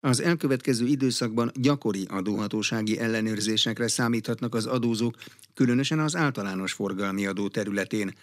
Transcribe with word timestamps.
Az 0.00 0.20
elkövetkező 0.20 0.86
időszakban 0.86 1.50
gyakori 1.54 2.06
adóhatósági 2.08 2.98
ellenőrzésekre 2.98 3.88
számíthatnak 3.88 4.54
az 4.54 4.66
adózók, 4.66 5.14
különösen 5.54 5.98
az 5.98 6.16
általános 6.16 6.72
forgalmi 6.72 7.26
adó 7.26 7.48
területén. 7.48 8.14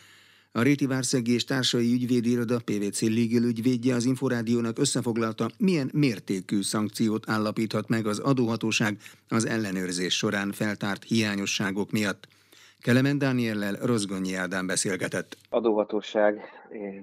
A 0.51 0.61
Réti 0.61 0.85
Várszegi 0.85 1.33
és 1.33 1.43
Társai 1.43 1.93
Ügyvédiroda 1.93 2.59
PVC 2.59 3.01
Legal 3.01 3.43
ügyvédje 3.43 3.95
az 3.95 4.05
Inforádiónak 4.05 4.79
összefoglalta, 4.79 5.49
milyen 5.57 5.89
mértékű 5.93 6.61
szankciót 6.61 7.29
állapíthat 7.29 7.87
meg 7.87 8.07
az 8.07 8.19
adóhatóság 8.19 8.97
az 9.27 9.45
ellenőrzés 9.45 10.17
során 10.17 10.51
feltárt 10.51 11.03
hiányosságok 11.03 11.91
miatt. 11.91 12.27
Kelemen 12.83 13.17
Dániellel 13.17 13.75
Rozgonyi 13.85 14.35
Ádám 14.35 14.67
beszélgetett. 14.67 15.37
Adóhatóság 15.49 16.41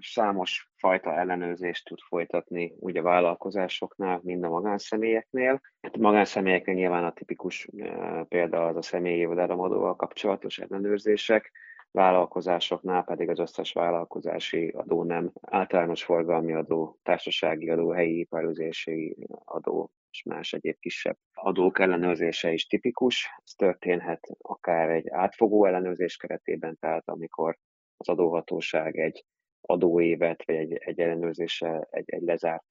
számos 0.01 0.71
fajta 0.77 1.15
ellenőrzést 1.15 1.85
tud 1.85 1.99
folytatni 2.09 2.75
úgy 2.79 2.97
a 2.97 3.03
vállalkozásoknál, 3.03 4.21
mind 4.23 4.45
a 4.45 4.49
magánszemélyeknél. 4.49 5.61
Hát 5.83 5.95
a 5.95 6.01
magánszemélyeknél 6.01 6.75
nyilván 6.75 7.05
a 7.05 7.13
tipikus 7.13 7.69
e, 7.79 8.25
példa 8.29 8.67
az 8.67 8.77
a 8.77 8.83
személyi 8.83 9.19
jövedelemadóval 9.19 9.97
kapcsolatos 9.97 10.59
ellenőrzések, 10.59 11.53
vállalkozásoknál 11.91 13.05
pedig 13.05 13.29
az 13.29 13.39
összes 13.39 13.73
vállalkozási 13.73 14.69
adó 14.69 15.03
nem, 15.03 15.33
általános 15.41 16.05
forgalmi 16.05 16.53
adó, 16.53 16.99
társasági 17.03 17.71
adó, 17.71 17.91
helyi 17.91 18.19
iparüzési 18.19 19.17
adó, 19.45 19.91
és 20.15 20.23
más 20.23 20.53
egyéb 20.53 20.79
kisebb 20.79 21.17
adók 21.33 21.79
ellenőrzése 21.79 22.53
is 22.53 22.67
tipikus. 22.67 23.29
Ez 23.45 23.53
történhet 23.53 24.29
akár 24.39 24.91
egy 24.91 25.09
átfogó 25.11 25.65
ellenőrzés 25.65 26.17
keretében, 26.17 26.77
tehát 26.81 27.09
amikor 27.09 27.59
az 27.97 28.09
adóhatóság 28.09 28.99
egy 28.99 29.25
adóévet, 29.61 30.45
vagy 30.45 30.57
egy, 30.57 30.73
egy 30.73 31.01
ellenőrzése, 31.01 31.89
egy, 31.91 32.11
egy 32.11 32.23
lezárt, 32.23 32.67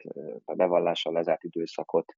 a 0.45 0.53
bevallással 0.53 1.13
lezárt 1.13 1.43
időszakot 1.43 2.13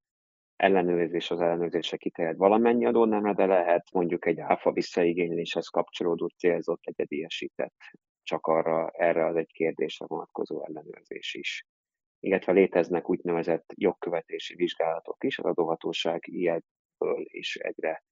ellenőrzés 0.55 1.31
az 1.31 1.41
ellenőrzése 1.41 1.97
kiterjed 1.97 2.38
valamennyi 2.38 2.85
adónemre, 2.85 3.33
de 3.33 3.45
lehet 3.45 3.91
mondjuk 3.91 4.25
egy 4.25 4.39
áfa 4.39 4.72
visszaigényléshez 4.72 5.67
kapcsolódó 5.67 6.28
célzott 6.28 6.81
egyediesített 6.83 7.75
csak 8.23 8.47
arra, 8.47 8.89
erre 8.89 9.25
az 9.25 9.35
egy 9.35 9.52
kérdésre 9.52 10.05
vonatkozó 10.07 10.66
ellenőrzés 10.66 11.33
is 11.33 11.66
illetve 12.26 12.52
léteznek 12.52 13.09
úgynevezett 13.09 13.73
jogkövetési 13.76 14.56
vizsgálatok 14.56 15.23
is, 15.23 15.40
az 15.40 15.45
adóhatóság 15.45 16.23
ilyenből 16.28 17.23
is 17.23 17.56
egyre 17.56 18.04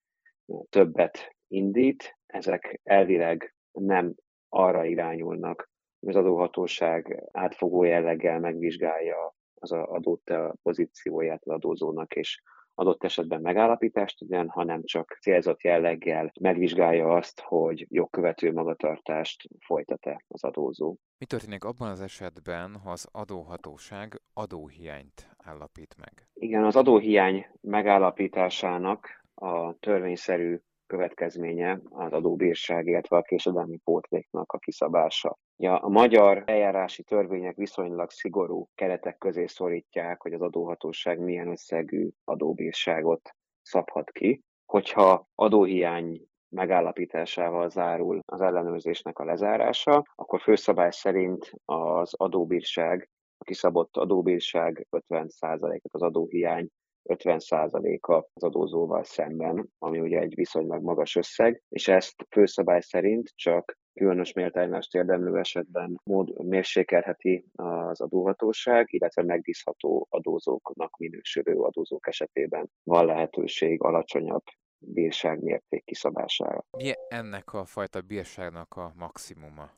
többet 0.70 1.36
indít. 1.48 2.18
Ezek 2.26 2.80
elvileg 2.84 3.56
nem 3.72 4.16
arra 4.50 4.86
irányulnak, 4.86 5.70
hogy 6.00 6.10
az 6.10 6.16
adóhatóság 6.16 7.24
átfogó 7.32 7.84
jelleggel 7.84 8.40
megvizsgálja 8.40 9.34
az 9.54 9.72
adott 9.72 10.34
pozícióját 10.62 11.42
az 11.46 11.54
adózónak, 11.54 12.16
és 12.16 12.42
adott 12.76 13.04
esetben 13.04 13.42
megállapítást 13.42 14.20
tegyen, 14.20 14.50
hanem 14.50 14.84
csak 14.84 15.18
célzott 15.22 15.62
jelleggel 15.62 16.32
megvizsgálja 16.40 17.14
azt, 17.14 17.40
hogy 17.40 17.86
jogkövető 17.90 18.52
magatartást 18.52 19.50
folytat-e 19.60 20.24
az 20.28 20.44
adózó. 20.44 20.96
Mi 21.18 21.26
történik 21.26 21.64
abban 21.64 21.90
az 21.90 22.02
esetben, 22.02 22.76
ha 22.76 22.92
az 22.92 23.08
adóhatóság 23.12 24.22
adóhiányt 24.34 25.30
állapít 25.38 25.96
meg? 25.98 26.30
Igen, 26.34 26.64
az 26.64 26.76
adóhiány 26.76 27.46
megállapításának 27.62 29.26
a 29.34 29.80
törvényszerű 29.80 30.60
következménye 30.94 31.80
az 31.90 32.12
adóbírság, 32.12 32.88
illetve 32.88 33.18
a 33.18 33.22
késedelmi 33.22 33.78
pótléknak 33.78 34.52
a 34.52 34.58
kiszabása. 34.58 35.38
Ja, 35.58 35.78
a 35.78 35.90
magyar 35.90 36.44
eljárási 36.46 37.04
törvények 37.04 37.56
viszonylag 37.56 38.10
szigorú 38.10 38.68
keretek 38.76 39.18
közé 39.18 39.46
szorítják, 39.46 40.22
hogy 40.22 40.34
az 40.34 40.42
adóhatóság 40.42 41.20
milyen 41.20 41.48
összegű 41.48 42.10
adóbírságot 42.24 43.36
szabhat 43.62 44.12
ki. 44.12 44.42
Hogyha 44.66 45.28
adóhiány 45.36 46.22
megállapításával 46.50 47.70
zárul 47.70 48.20
az 48.26 48.42
ellenőrzésnek 48.42 49.20
a 49.20 49.26
lezárása, 49.26 50.04
akkor 50.16 50.42
főszabály 50.42 50.92
szerint 50.92 51.52
az 51.66 52.14
adóbírság, 52.14 53.10
a 53.38 53.44
kiszabott 53.44 53.98
adóbírság 53.98 54.88
50%-ot 54.92 55.94
az 55.94 56.02
adóhiány 56.02 56.68
50%-a 57.04 58.14
az 58.14 58.44
adózóval 58.44 59.04
szemben, 59.04 59.70
ami 59.78 60.00
ugye 60.00 60.20
egy 60.20 60.36
viszonylag 60.36 60.84
magas 60.84 61.16
összeg, 61.16 61.62
és 61.70 61.88
ezt 61.88 62.26
főszabály 62.30 62.82
szerint 62.82 63.32
csak 63.36 63.78
különös 63.94 64.34
méltánylást 64.34 64.96
érdemlő 64.96 65.38
esetben 65.40 66.00
mód, 66.04 66.46
mérsékelheti 66.46 67.46
az 67.56 68.02
adóhatóság, 68.02 68.94
illetve 68.94 69.24
megbízható 69.24 70.08
adózóknak 70.10 70.98
minősülő 70.98 71.56
adózók 71.56 72.08
esetében 72.08 72.70
van 72.84 73.06
lehetőség 73.06 73.84
alacsonyabb 73.84 74.44
bírságmérték 74.78 75.84
kiszabására. 75.86 76.66
Mi 76.78 76.92
ennek 77.08 77.54
a 77.54 77.66
fajta 77.66 78.02
bírságnak 78.02 78.76
a 78.76 78.94
maximuma? 78.96 79.72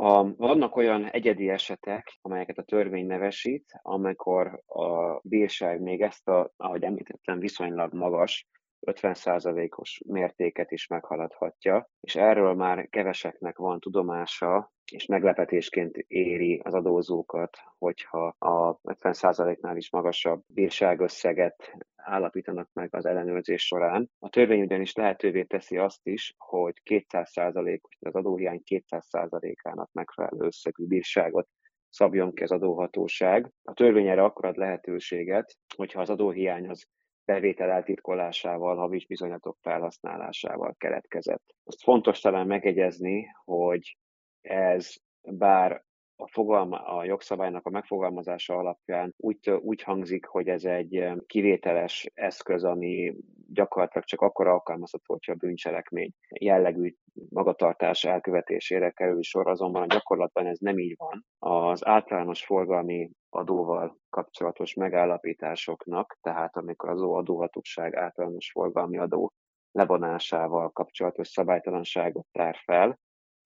A, 0.00 0.36
vannak 0.36 0.76
olyan 0.76 1.10
egyedi 1.10 1.48
esetek, 1.48 2.18
amelyeket 2.22 2.58
a 2.58 2.62
törvény 2.62 3.06
nevesít, 3.06 3.78
amikor 3.82 4.62
a 4.66 5.20
bírság 5.22 5.80
még 5.80 6.00
ezt 6.02 6.28
a, 6.28 6.52
ahogy 6.56 6.82
említettem, 6.82 7.38
viszonylag 7.38 7.92
magas 7.94 8.48
50%-os 8.86 10.00
mértéket 10.06 10.70
is 10.70 10.86
meghaladhatja, 10.86 11.88
és 12.00 12.16
erről 12.16 12.54
már 12.54 12.88
keveseknek 12.88 13.58
van 13.58 13.80
tudomása, 13.80 14.72
és 14.92 15.06
meglepetésként 15.06 15.96
éri 16.06 16.60
az 16.64 16.74
adózókat, 16.74 17.56
hogyha 17.78 18.26
a 18.38 18.78
50%-nál 18.82 19.76
is 19.76 19.90
magasabb 19.90 20.42
bírságösszeget 20.46 21.72
állapítanak 21.96 22.68
meg 22.72 22.94
az 22.94 23.06
ellenőrzés 23.06 23.66
során. 23.66 24.10
A 24.18 24.28
törvény 24.28 24.60
ugyanis 24.60 24.94
lehetővé 24.94 25.42
teszi 25.42 25.76
azt 25.76 26.06
is, 26.06 26.34
hogy 26.38 26.80
200%-os, 26.84 27.96
az 28.00 28.14
adóhiány 28.14 28.62
200%-ának 28.70 29.92
megfelelő 29.92 30.44
összegű 30.46 30.86
bírságot 30.86 31.48
szabjon 31.88 32.34
ki 32.34 32.42
az 32.42 32.50
adóhatóság. 32.50 33.50
A 33.62 33.72
törvény 33.72 34.06
erre 34.06 34.22
akkor 34.22 34.44
ad 34.44 34.56
lehetőséget, 34.56 35.56
hogyha 35.76 36.00
az 36.00 36.10
adóhiány 36.10 36.68
az 36.68 36.86
bevétel 37.32 37.70
eltitkolásával, 37.70 38.76
havis 38.76 39.06
bizonyatok 39.06 39.56
felhasználásával 39.60 40.74
keletkezett. 40.78 41.54
Azt 41.64 41.82
fontos 41.82 42.20
talán 42.20 42.46
megegyezni, 42.46 43.26
hogy 43.44 43.96
ez 44.40 44.94
bár 45.20 45.84
a, 46.20 46.28
fogalma, 46.28 46.76
a 46.76 47.04
jogszabálynak 47.04 47.66
a 47.66 47.70
megfogalmazása 47.70 48.56
alapján 48.56 49.14
úgy, 49.16 49.50
úgy 49.50 49.82
hangzik, 49.82 50.26
hogy 50.26 50.48
ez 50.48 50.64
egy 50.64 51.04
kivételes 51.26 52.10
eszköz, 52.14 52.64
ami 52.64 53.14
gyakorlatilag 53.52 54.04
csak 54.04 54.20
akkor 54.20 54.46
alkalmazható, 54.46 55.04
hogyha 55.12 55.32
a 55.32 55.36
bűncselekmény 55.36 56.10
jellegű 56.40 56.94
magatartás 57.28 58.04
elkövetésére 58.04 58.90
kerül 58.90 59.22
sor, 59.22 59.48
azonban 59.48 59.82
a 59.82 59.86
gyakorlatban 59.86 60.46
ez 60.46 60.58
nem 60.58 60.78
így 60.78 60.94
van. 60.96 61.24
Az 61.38 61.86
általános 61.86 62.44
forgalmi 62.44 63.10
adóval 63.30 63.98
kapcsolatos 64.10 64.74
megállapításoknak, 64.74 66.18
tehát 66.20 66.56
amikor 66.56 66.88
az 66.88 67.02
adóhatóság 67.02 67.96
általános 67.96 68.50
forgalmi 68.50 68.98
adó 68.98 69.32
levonásával 69.72 70.70
kapcsolatos 70.70 71.28
szabálytalanságot 71.28 72.26
tár 72.32 72.56
fel, 72.64 72.98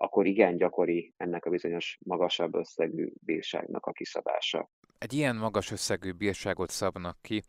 akkor 0.02 0.26
igen 0.26 0.56
gyakori 0.56 1.12
ennek 1.16 1.44
a 1.44 1.50
bizonyos 1.50 1.98
magasabb 2.04 2.54
összegű 2.54 3.12
bírságnak 3.20 3.86
a 3.86 3.92
kiszabása. 3.92 4.68
Egy 4.98 5.12
ilyen 5.12 5.36
magas 5.36 5.70
összegű 5.70 6.12
bírságot 6.12 6.70
szabnak 6.70 7.16
ki, 7.20 7.42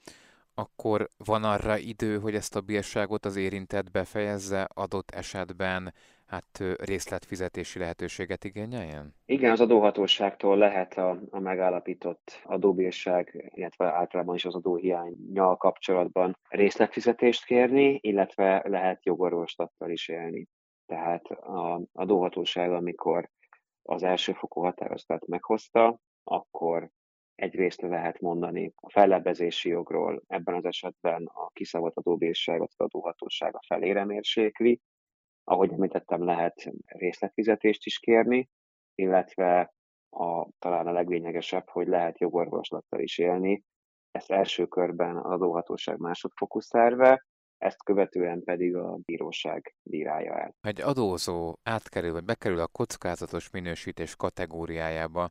akkor 0.55 1.09
van 1.25 1.43
arra 1.43 1.77
idő, 1.77 2.19
hogy 2.19 2.35
ezt 2.35 2.55
a 2.55 2.61
bírságot 2.61 3.25
az 3.25 3.35
érintett 3.35 3.91
befejezze, 3.91 4.67
adott 4.73 5.11
esetben 5.11 5.93
hát 6.25 6.63
részletfizetési 6.77 7.79
lehetőséget 7.79 8.43
igényeljen? 8.43 9.15
Igen, 9.25 9.51
az 9.51 9.59
adóhatóságtól 9.59 10.57
lehet 10.57 10.97
a, 10.97 11.19
a 11.29 11.39
megállapított 11.39 12.41
adóbírság, 12.43 13.51
illetve 13.55 13.85
általában 13.85 14.35
is 14.35 14.45
az 14.45 14.55
adóhiányjal 14.55 15.57
kapcsolatban 15.57 16.37
részletfizetést 16.49 17.45
kérni, 17.45 17.99
illetve 18.01 18.63
lehet 18.65 19.05
jogorvoslattal 19.05 19.89
is 19.89 20.07
élni. 20.07 20.47
Tehát 20.93 21.25
a 21.31 21.81
adóhatóság, 21.93 22.71
amikor 22.71 23.29
az 23.81 24.03
elsőfokú 24.03 24.61
határozatot 24.61 25.27
meghozta, 25.27 25.99
akkor 26.23 26.89
egyrészt 27.35 27.81
lehet 27.81 28.19
mondani 28.19 28.73
a 28.75 28.91
fellebbezési 28.91 29.69
jogról, 29.69 30.23
ebben 30.27 30.55
az 30.55 30.65
esetben 30.65 31.25
a 31.25 31.49
kiszabott 31.49 31.95
adóbírságot 31.97 32.71
az 32.75 32.85
adóhatósága 32.85 33.59
felére 33.67 34.05
mérsékli, 34.05 34.81
ahogy 35.43 35.71
említettem, 35.71 36.23
lehet 36.23 36.71
részletfizetést 36.85 37.85
is 37.85 37.99
kérni, 37.99 38.49
illetve 38.95 39.73
a, 40.09 40.47
talán 40.59 40.87
a 40.87 40.91
leglényegesebb, 40.91 41.69
hogy 41.69 41.87
lehet 41.87 42.19
jogorvoslattal 42.19 42.99
is 42.99 43.17
élni. 43.17 43.63
Ezt 44.11 44.31
első 44.31 44.65
körben 44.65 45.17
az 45.17 45.31
adóhatóság 45.31 45.97
másodfokú 45.97 46.59
szerve, 46.59 47.25
ezt 47.63 47.83
követően 47.83 48.43
pedig 48.43 48.75
a 48.75 48.97
bíróság 49.05 49.75
bírálja 49.83 50.39
el. 50.39 50.55
Egy 50.61 50.81
adózó 50.81 51.57
átkerül, 51.63 52.11
vagy 52.11 52.23
bekerül 52.23 52.59
a 52.59 52.67
kockázatos 52.67 53.49
minősítés 53.49 54.15
kategóriájába, 54.15 55.29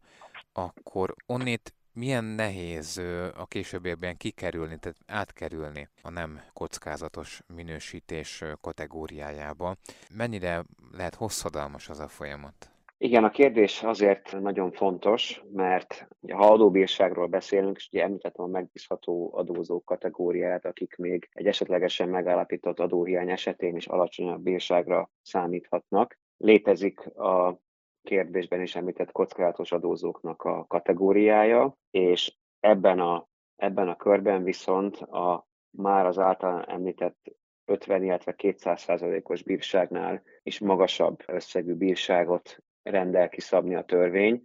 akkor 0.52 1.14
onnét 1.26 1.74
Milyen 1.94 2.24
nehéz 2.24 2.98
a 3.36 3.46
későbbiekben 3.46 4.16
kikerülni, 4.16 4.78
tehát 4.78 4.98
átkerülni 5.06 5.88
a 6.02 6.10
nem 6.10 6.40
kockázatos 6.52 7.42
minősítés 7.46 8.44
kategóriájába? 8.60 9.76
Mennyire 10.14 10.64
lehet 10.92 11.14
hosszadalmas 11.14 11.88
az 11.88 12.00
a 12.00 12.08
folyamat? 12.08 12.70
Igen, 13.02 13.24
a 13.24 13.30
kérdés 13.30 13.82
azért 13.82 14.40
nagyon 14.40 14.72
fontos, 14.72 15.42
mert 15.52 16.08
ha 16.32 16.52
adóbírságról 16.52 17.26
beszélünk, 17.26 17.76
és 17.76 17.88
ugye 17.92 18.02
említettem 18.02 18.44
a 18.44 18.48
megbízható 18.48 19.30
adózók 19.34 19.84
kategóriát, 19.84 20.64
akik 20.64 20.96
még 20.96 21.28
egy 21.32 21.46
esetlegesen 21.46 22.08
megállapított 22.08 22.80
adóhiány 22.80 23.30
esetén 23.30 23.76
is 23.76 23.86
alacsonyabb 23.86 24.42
bírságra 24.42 25.10
számíthatnak. 25.22 26.18
Létezik 26.36 27.06
a 27.06 27.60
kérdésben 28.02 28.60
is 28.60 28.76
említett 28.76 29.12
kockázatos 29.12 29.72
adózóknak 29.72 30.42
a 30.42 30.64
kategóriája, 30.68 31.76
és 31.90 32.36
ebben 32.60 33.00
a, 33.00 33.28
ebben 33.56 33.88
a 33.88 33.96
körben 33.96 34.42
viszont 34.42 34.96
a 34.96 35.46
már 35.70 36.06
az 36.06 36.18
által 36.18 36.64
említett 36.64 37.36
50%, 37.66 37.98
illetve 38.02 38.34
200 38.34 38.80
százalékos 38.80 39.42
bírságnál 39.42 40.22
is 40.42 40.60
magasabb 40.60 41.22
összegű 41.26 41.74
bírságot 41.74 42.62
rendel 42.82 43.28
kiszabni 43.28 43.74
a 43.74 43.84
törvény, 43.84 44.42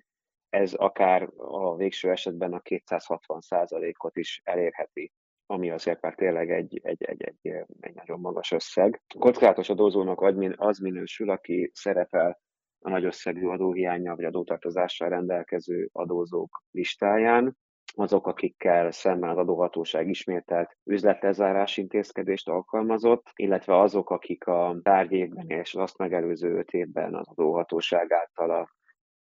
ez 0.50 0.74
akár 0.74 1.30
a 1.38 1.76
végső 1.76 2.12
esetben 2.12 2.54
a 2.54 2.60
260 2.60 3.40
százalékot 3.42 4.18
is 4.18 4.42
elérheti 4.44 5.12
ami 5.50 5.70
azért 5.70 6.02
már 6.02 6.16
tényleg 6.16 6.52
egy, 6.52 6.80
egy, 6.84 7.04
egy, 7.04 7.24
egy, 7.24 7.66
egy 7.80 7.94
nagyon 7.94 8.20
magas 8.20 8.52
összeg. 8.52 9.02
Kockázatos 9.20 9.70
adózónak 9.70 10.22
az 10.56 10.80
minősül, 10.80 11.30
aki 11.30 11.72
szerepel 11.74 12.40
a 12.80 12.90
nagy 12.90 13.06
összegű 13.06 13.48
adóhiánya 13.48 14.16
vagy 14.16 14.26
adótartozással 14.26 15.10
rendelkező 15.10 15.90
adózók 15.92 16.64
listáján, 16.72 17.58
azok, 18.00 18.28
akikkel 18.28 18.92
szemben 18.92 19.30
az 19.30 19.38
adóhatóság 19.38 20.10
ismételt 20.10 20.78
üzletlezárás 20.84 21.78
intézkedést 21.78 22.50
alkalmazott, 22.50 23.32
illetve 23.36 23.80
azok, 23.80 24.10
akik 24.10 24.48
a 24.48 24.80
tárgyévben 24.84 25.50
és 25.50 25.74
azt 25.74 25.98
megelőző 25.98 26.58
öt 26.58 26.72
évben 26.72 27.16
az 27.16 27.28
adóhatóság 27.28 28.12
által 28.12 28.52
a 28.52 28.70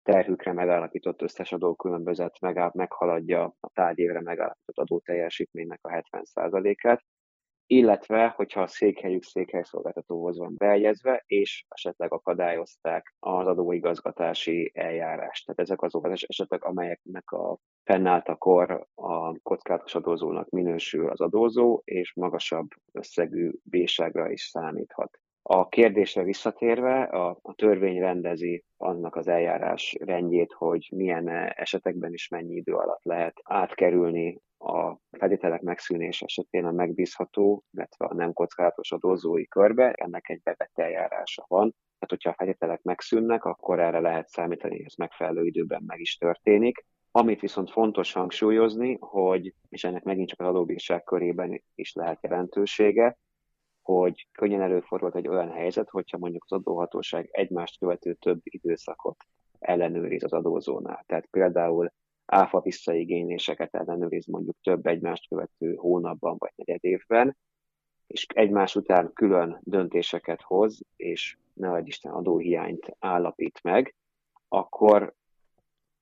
terhükre 0.03 0.53
megállapított 0.53 1.21
összes 1.21 1.51
adókülönbözet 1.51 2.39
meghaladja 2.73 3.43
a 3.59 3.69
tárgyévre 3.73 4.21
megállapított 4.21 4.77
adóteljesítménynek 4.77 5.79
a 5.81 6.03
70%-át, 6.11 7.03
illetve 7.77 8.27
hogyha 8.27 8.61
a 8.61 8.67
székhelyük 8.67 9.23
székhelyszolgáltatóhoz 9.23 10.37
van 10.37 10.53
beegyezve, 10.57 11.23
és 11.25 11.65
esetleg 11.69 12.13
akadályozták 12.13 13.15
az 13.19 13.47
adóigazgatási 13.47 14.71
eljárást. 14.73 15.45
Tehát 15.45 15.61
ezek 15.61 15.81
azok 15.81 16.05
az 16.05 16.23
esetek, 16.27 16.63
amelyeknek 16.63 17.31
a 17.31 17.57
fennálltakor 17.83 18.87
a 18.95 19.39
kockázatos 19.39 19.95
adózónak 19.95 20.49
minősül 20.49 21.09
az 21.09 21.21
adózó, 21.21 21.81
és 21.83 22.13
magasabb 22.13 22.67
összegű 22.91 23.51
bírságra 23.63 24.31
is 24.31 24.41
számíthat. 24.41 25.19
A 25.45 25.67
kérdésre 25.67 26.23
visszatérve, 26.23 27.03
a, 27.03 27.39
a 27.41 27.53
törvény 27.53 27.99
rendezi 27.99 28.63
annak 28.77 29.15
az 29.15 29.27
eljárás 29.27 29.95
rendjét, 29.99 30.51
hogy 30.51 30.89
milyen 30.95 31.27
esetekben 31.47 32.13
is 32.13 32.27
mennyi 32.27 32.55
idő 32.55 32.73
alatt 32.73 33.03
lehet 33.03 33.39
átkerülni 33.43 34.41
a 34.63 34.99
feltételek 35.11 35.61
megszűnés 35.61 36.21
esetén 36.21 36.65
a 36.65 36.71
megbízható, 36.71 37.63
illetve 37.71 38.05
a 38.05 38.13
nem 38.13 38.33
kockázatos 38.33 38.91
adózói 38.91 39.47
körbe, 39.47 39.91
ennek 39.91 40.29
egy 40.29 40.41
bevett 40.43 40.77
eljárása 40.79 41.45
van. 41.47 41.69
Tehát, 41.69 42.07
hogyha 42.07 42.29
a 42.29 42.33
feltételek 42.33 42.81
megszűnnek, 42.81 43.45
akkor 43.45 43.79
erre 43.79 43.99
lehet 43.99 44.27
számítani, 44.27 44.75
hogy 44.75 44.85
ez 44.85 44.95
megfelelő 44.95 45.45
időben 45.45 45.83
meg 45.85 45.99
is 45.99 46.17
történik. 46.17 46.85
Amit 47.11 47.39
viszont 47.39 47.71
fontos 47.71 48.13
hangsúlyozni, 48.13 48.97
hogy, 48.99 49.53
és 49.69 49.83
ennek 49.83 50.03
megint 50.03 50.29
csak 50.29 50.39
az 50.39 50.47
adóbírság 50.47 51.03
körében 51.03 51.63
is 51.75 51.93
lehet 51.93 52.21
jelentősége, 52.21 53.17
hogy 53.81 54.27
könnyen 54.31 54.61
előfordult 54.61 55.15
egy 55.15 55.27
olyan 55.27 55.51
helyzet, 55.51 55.89
hogyha 55.89 56.17
mondjuk 56.17 56.43
az 56.43 56.51
adóhatóság 56.51 57.29
egymást 57.31 57.79
követő 57.79 58.13
több 58.13 58.39
időszakot 58.43 59.17
ellenőriz 59.59 60.23
az 60.23 60.33
adózónál. 60.33 61.03
Tehát 61.05 61.25
például 61.25 61.91
áfa 62.33 62.61
visszaigényléseket 62.61 63.75
ellenőriz 63.75 64.25
mondjuk 64.25 64.55
több 64.61 64.85
egymást 64.85 65.27
követő 65.27 65.75
hónapban 65.75 66.35
vagy 66.37 66.51
negyed 66.55 66.83
évben, 66.83 67.37
és 68.07 68.25
egymás 68.33 68.75
után 68.75 69.13
külön 69.13 69.59
döntéseket 69.61 70.41
hoz, 70.41 70.81
és 70.95 71.37
ne 71.53 71.79
Isten 71.79 72.11
adóhiányt 72.11 72.95
állapít 72.99 73.59
meg, 73.63 73.95
akkor 74.47 75.13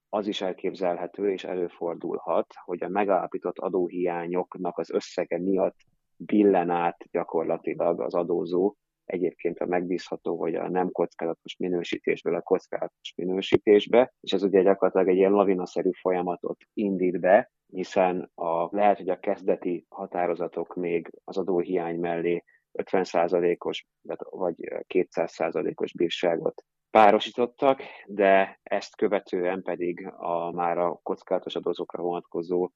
az 0.10 0.28
is 0.28 0.42
elképzelhető 0.42 1.31
és 1.31 1.44
előfordulhat, 1.44 2.54
hogy 2.66 2.84
a 2.84 2.89
megállapított 2.89 3.57
adóhiányoknak 3.57 4.77
az 4.77 4.92
összege 4.92 5.39
miatt 5.39 5.77
billen 6.18 6.69
át 6.69 7.07
gyakorlatilag 7.12 8.01
az 8.01 8.13
adózó 8.13 8.75
egyébként 9.12 9.60
a 9.60 9.66
megbízható, 9.66 10.40
hogy 10.40 10.56
a 10.56 10.69
nem 10.69 10.92
kockázatos 10.92 11.56
minősítésből 11.58 12.36
a 12.36 12.42
kockázatos 12.42 13.13
minősítésbe, 13.16 14.13
és 14.22 14.31
ez 14.31 14.44
ugye 14.44 14.62
gyakorlatilag 14.62 15.08
egy 15.08 15.16
ilyen 15.16 15.31
lavinaszerű 15.31 15.90
folyamatot 15.92 16.58
indít 16.74 17.19
be, 17.19 17.52
hiszen 17.68 18.31
a, 18.36 18.75
lehet, 18.75 18.98
hogy 18.98 19.10
a 19.10 19.19
kezdeti 19.19 19.86
határozatok 19.90 20.75
még 20.75 21.12
az 21.24 21.38
adóhiány 21.38 22.00
mellé 22.00 22.44
50%-os 22.74 23.88
vagy 24.30 24.56
200%-os 24.94 25.94
bírságot 25.94 26.63
párosítottak, 26.90 27.81
de 28.06 28.60
ezt 28.63 28.96
követően 28.96 29.62
pedig 29.62 30.08
a 30.08 30.52
már 30.52 30.78
a 30.78 31.00
kockázatos 31.04 31.56
adózókra 31.56 32.04
vonatkozó 32.04 32.69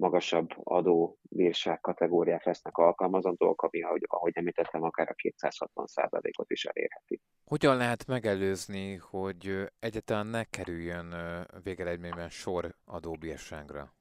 magasabb 0.00 0.48
adó 0.62 1.18
bírság 1.22 1.80
kategóriák 1.80 2.44
lesznek 2.44 2.76
alkalmazandók, 2.76 3.62
ami, 3.62 3.82
ahogy, 3.82 4.04
ahogy 4.06 4.32
említettem, 4.34 4.82
akár 4.82 5.08
a 5.08 5.14
260%-ot 5.46 6.50
is 6.50 6.64
elérheti. 6.64 7.20
Hogyan 7.44 7.76
lehet 7.76 8.06
megelőzni, 8.06 8.94
hogy 8.94 9.68
egyáltalán 9.78 10.26
ne 10.26 10.44
kerüljön 10.44 11.14
végeredményben 11.62 12.28
sor 12.28 12.74
adóbírságra? 12.84 13.94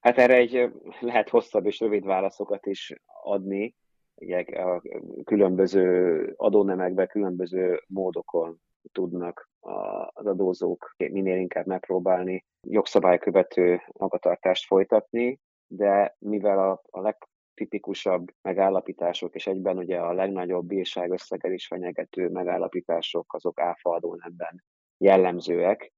Hát 0.00 0.18
erre 0.18 0.34
egy 0.34 0.72
lehet 1.00 1.28
hosszabb 1.28 1.66
és 1.66 1.80
rövid 1.80 2.04
válaszokat 2.04 2.66
is 2.66 2.92
adni. 3.22 3.74
Ugye 4.14 4.38
a 4.40 4.82
különböző 5.24 6.34
adónemekben 6.36 7.06
különböző 7.06 7.82
módokon 7.86 8.60
tudnak 8.92 9.50
az 10.06 10.26
adózók 10.26 10.94
minél 10.96 11.36
inkább 11.36 11.66
megpróbálni 11.66 12.44
jogszabálykövető 12.60 13.80
magatartást 13.92 14.66
folytatni, 14.66 15.40
de 15.66 16.16
mivel 16.18 16.70
a, 16.70 16.82
a 16.90 17.00
legtipikusabb 17.00 18.30
megállapítások, 18.42 19.34
és 19.34 19.46
egyben 19.46 19.78
ugye 19.78 19.98
a 19.98 20.12
legnagyobb 20.12 20.66
bírságösszeggel 20.66 21.52
is 21.52 21.66
fenyegető 21.66 22.28
megállapítások, 22.28 23.34
azok 23.34 23.60
áfa 23.60 23.90
adónemben 23.90 24.64
jellemzőek, 24.98 25.92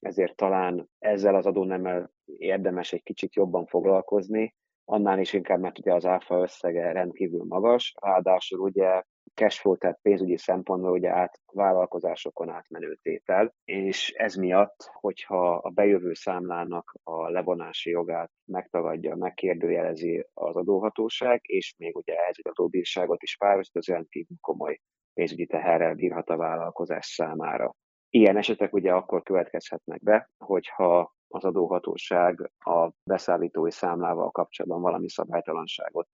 ezért 0.00 0.36
talán 0.36 0.88
ezzel 0.98 1.34
az 1.34 1.46
adónemmel 1.46 2.10
érdemes 2.24 2.92
egy 2.92 3.02
kicsit 3.02 3.34
jobban 3.34 3.66
foglalkozni, 3.66 4.54
annál 4.84 5.18
is 5.18 5.32
inkább, 5.32 5.60
mert 5.60 5.78
ugye 5.78 5.94
az 5.94 6.06
áfa 6.06 6.40
összege 6.40 6.92
rendkívül 6.92 7.44
magas, 7.48 7.94
ráadásul 8.00 8.58
ugye 8.58 9.02
cashflow, 9.34 9.76
tehát 9.76 9.98
pénzügyi 10.02 10.36
szempontból 10.36 10.90
ugye 10.90 11.10
át 11.10 11.40
vállalkozásokon 11.52 12.50
átmenő 12.50 12.94
tétel, 13.02 13.54
és 13.64 14.10
ez 14.10 14.34
miatt, 14.34 14.90
hogyha 14.92 15.54
a 15.54 15.70
bejövő 15.70 16.12
számlának 16.14 16.94
a 17.02 17.30
levonási 17.30 17.90
jogát 17.90 18.30
megtagadja, 18.44 19.16
megkérdőjelezi 19.16 20.26
az 20.34 20.56
adóhatóság, 20.56 21.40
és 21.42 21.74
még 21.78 21.96
ugye 21.96 22.14
ez 22.14 22.34
egy 22.38 22.48
adóbírságot 22.48 23.22
is 23.22 23.36
párosít, 23.36 23.76
az 23.76 23.86
rendkívül 23.86 24.36
komoly 24.40 24.80
pénzügyi 25.14 25.46
teherrel 25.46 25.94
bírhat 25.94 26.28
a 26.28 26.36
vállalkozás 26.36 27.06
számára. 27.06 27.74
Ilyen 28.08 28.36
esetek 28.36 28.74
ugye 28.74 28.92
akkor 28.92 29.22
következhetnek 29.22 30.02
be, 30.02 30.30
hogyha 30.44 31.14
az 31.28 31.44
adóhatóság 31.44 32.50
a 32.58 32.90
beszállítói 33.04 33.70
számlával 33.70 34.30
kapcsolatban 34.30 34.80
valami 34.80 35.10
szabálytalanságot 35.10 36.08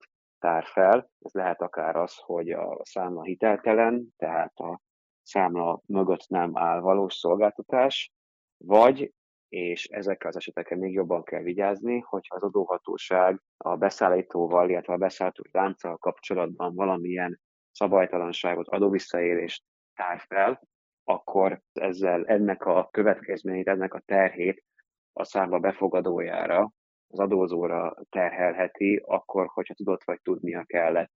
tár 0.46 0.64
fel. 0.64 1.10
Ez 1.20 1.32
lehet 1.32 1.60
akár 1.60 1.96
az, 1.96 2.16
hogy 2.16 2.50
a 2.50 2.80
számla 2.82 3.22
hiteltelen, 3.22 4.14
tehát 4.16 4.58
a 4.58 4.80
számla 5.22 5.80
mögött 5.86 6.28
nem 6.28 6.58
áll 6.58 6.80
valós 6.80 7.14
szolgáltatás, 7.14 8.12
vagy, 8.56 9.12
és 9.48 9.84
ezekkel 9.84 10.28
az 10.28 10.36
esetekkel 10.36 10.78
még 10.78 10.92
jobban 10.92 11.22
kell 11.22 11.42
vigyázni, 11.42 11.98
hogyha 11.98 12.36
az 12.36 12.42
adóhatóság 12.42 13.40
a 13.56 13.76
beszállítóval, 13.76 14.70
illetve 14.70 14.92
a 14.92 14.96
beszállítói 14.96 15.50
lánccal 15.52 15.96
kapcsolatban 15.96 16.74
valamilyen 16.74 17.40
szabálytalanságot, 17.72 18.68
adóvisszaélést 18.68 19.64
tár 19.94 20.20
fel, 20.28 20.60
akkor 21.04 21.60
ezzel 21.72 22.24
ennek 22.26 22.64
a 22.64 22.88
következményét, 22.90 23.68
ennek 23.68 23.94
a 23.94 24.02
terhét 24.04 24.64
a 25.12 25.24
számla 25.24 25.58
befogadójára, 25.58 26.70
az 27.08 27.18
adózóra 27.18 27.96
terhelheti, 28.08 29.02
akkor, 29.06 29.46
hogyha 29.46 29.74
tudott 29.74 30.04
vagy 30.04 30.20
tudnia 30.22 30.64
kellett 30.64 31.12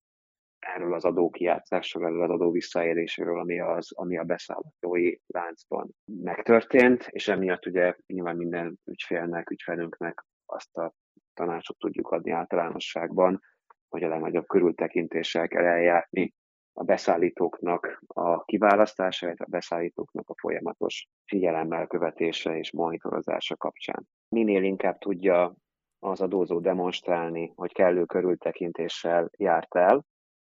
erről 0.58 0.94
az 0.94 1.04
adókijátszásról, 1.04 2.06
erről 2.06 2.22
az 2.22 2.30
adó 2.30 2.50
visszaéléséről, 2.50 3.38
ami, 3.38 3.60
az, 3.60 3.92
ami 3.92 4.18
a 4.18 4.24
beszállítói 4.24 5.16
láncban 5.26 5.90
megtörtént, 6.22 7.06
és 7.10 7.28
emiatt 7.28 7.66
ugye 7.66 7.94
nyilván 8.06 8.36
minden 8.36 8.78
ügyfélnek, 8.84 9.50
ügyfelünknek 9.50 10.24
azt 10.46 10.76
a 10.76 10.92
tanácsot 11.34 11.78
tudjuk 11.78 12.10
adni 12.10 12.30
általánosságban, 12.30 13.40
hogy 13.88 14.02
a 14.02 14.08
legnagyobb 14.08 14.46
körültekintéssel 14.46 15.48
kell 15.48 15.64
eljárni 15.64 16.34
a 16.72 16.84
beszállítóknak 16.84 18.02
a 18.06 18.44
kiválasztása, 18.44 19.34
a 19.36 19.46
beszállítóknak 19.48 20.28
a 20.28 20.34
folyamatos 20.40 21.08
figyelemmel 21.24 21.86
követése 21.86 22.58
és 22.58 22.72
monitorozása 22.72 23.56
kapcsán. 23.56 24.08
Minél 24.28 24.62
inkább 24.62 24.98
tudja 24.98 25.56
az 26.10 26.20
adózó 26.20 26.60
demonstrálni, 26.60 27.52
hogy 27.54 27.72
kellő 27.72 28.04
körültekintéssel 28.04 29.30
járt 29.36 29.74
el, 29.74 30.04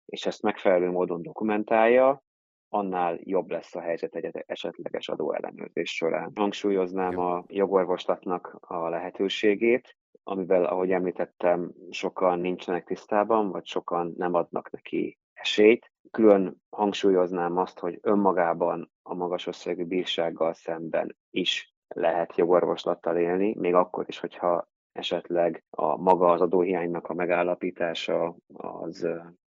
és 0.06 0.26
ezt 0.26 0.42
megfelelő 0.42 0.90
módon 0.90 1.22
dokumentálja, 1.22 2.24
annál 2.70 3.20
jobb 3.24 3.50
lesz 3.50 3.76
a 3.76 3.82
helyzet 3.82 4.16
egy 4.16 4.44
esetleges 4.46 5.10
adóellenőrzés 5.10 5.96
során. 5.96 6.32
Hangsúlyoznám 6.36 7.20
a 7.20 7.44
jogorvoslatnak 7.48 8.58
a 8.60 8.90
lehetőségét, 8.90 9.98
amivel, 10.24 10.66
ahogy 10.66 10.92
említettem, 10.92 11.72
sokan 11.90 12.40
nincsenek 12.40 12.86
tisztában, 12.86 13.52
vagy 13.52 13.66
sokan 13.66 14.14
nem 14.18 14.34
adnak 14.34 14.70
neki 14.70 15.18
esélyt. 15.34 15.92
Külön 16.12 16.62
hangsúlyoznám 16.70 17.58
azt, 17.58 17.80
hogy 17.80 18.00
önmagában 18.02 18.92
a 19.02 19.14
magas 19.14 19.48
összegű 19.48 19.84
bírsággal 19.84 20.54
szemben 20.54 21.18
is 21.30 21.74
lehet 21.88 22.38
jogorvoslattal 22.38 23.18
élni, 23.18 23.56
még 23.58 23.74
akkor 23.74 24.06
is, 24.08 24.20
hogyha 24.20 24.68
esetleg 24.98 25.64
a 25.70 25.98
maga 25.98 26.32
az 26.32 26.42
adóhiánynak 26.42 27.08
a 27.08 27.14
megállapítása 27.14 28.36
az, 28.54 29.08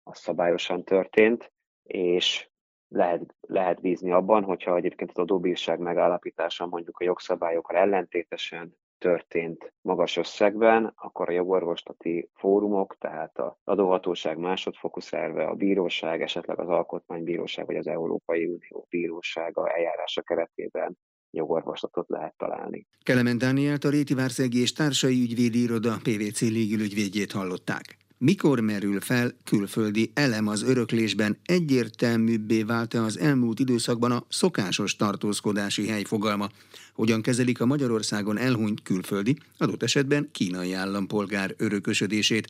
az 0.02 0.18
szabályosan 0.18 0.84
történt, 0.84 1.52
és 1.82 2.50
lehet, 2.88 3.34
lehet 3.40 3.80
bízni 3.80 4.12
abban, 4.12 4.44
hogyha 4.44 4.76
egyébként 4.76 5.10
az 5.10 5.18
adóbírság 5.18 5.78
megállapítása 5.78 6.66
mondjuk 6.66 6.98
a 6.98 7.04
jogszabályokkal 7.04 7.76
ellentétesen 7.76 8.76
történt 8.98 9.72
magas 9.80 10.16
összegben, 10.16 10.92
akkor 10.96 11.28
a 11.28 11.32
jogorvoslati 11.32 12.30
fórumok, 12.34 12.96
tehát 12.98 13.38
az 13.38 13.52
adóhatóság 13.64 14.38
másodfokú 14.38 15.00
szerve, 15.00 15.44
a 15.44 15.54
bíróság, 15.54 16.22
esetleg 16.22 16.58
az 16.58 16.68
alkotmánybíróság 16.68 17.66
vagy 17.66 17.76
az 17.76 17.86
Európai 17.86 18.44
Unió 18.44 18.86
bírósága 18.88 19.68
eljárása 19.68 20.22
keretében 20.22 20.98
jogorvoslatot 21.30 22.08
lehet 22.08 22.34
találni. 22.36 22.86
Kelemen 23.02 23.38
Dánielt 23.38 23.84
a 23.84 23.90
Réti 23.90 24.14
Várszegi 24.14 24.60
és 24.60 24.72
Társai 24.72 25.22
Ügyvédi 25.22 25.62
Iroda 25.62 25.98
PVC 26.02 26.40
légülügyvédjét 26.40 27.32
hallották. 27.32 27.96
Mikor 28.20 28.60
merül 28.60 29.00
fel 29.00 29.32
külföldi 29.44 30.10
elem 30.14 30.46
az 30.46 30.62
öröklésben, 30.62 31.38
egyértelműbbé 31.44 32.62
vált-e 32.62 33.02
az 33.02 33.18
elmúlt 33.18 33.58
időszakban 33.58 34.12
a 34.12 34.24
szokásos 34.28 34.96
tartózkodási 34.96 35.88
hely 35.88 36.02
fogalma? 36.02 36.48
Hogyan 36.94 37.22
kezelik 37.22 37.60
a 37.60 37.66
Magyarországon 37.66 38.38
elhunyt 38.38 38.82
külföldi, 38.82 39.36
adott 39.58 39.82
esetben 39.82 40.28
kínai 40.32 40.72
állampolgár 40.72 41.54
örökösödését? 41.56 42.48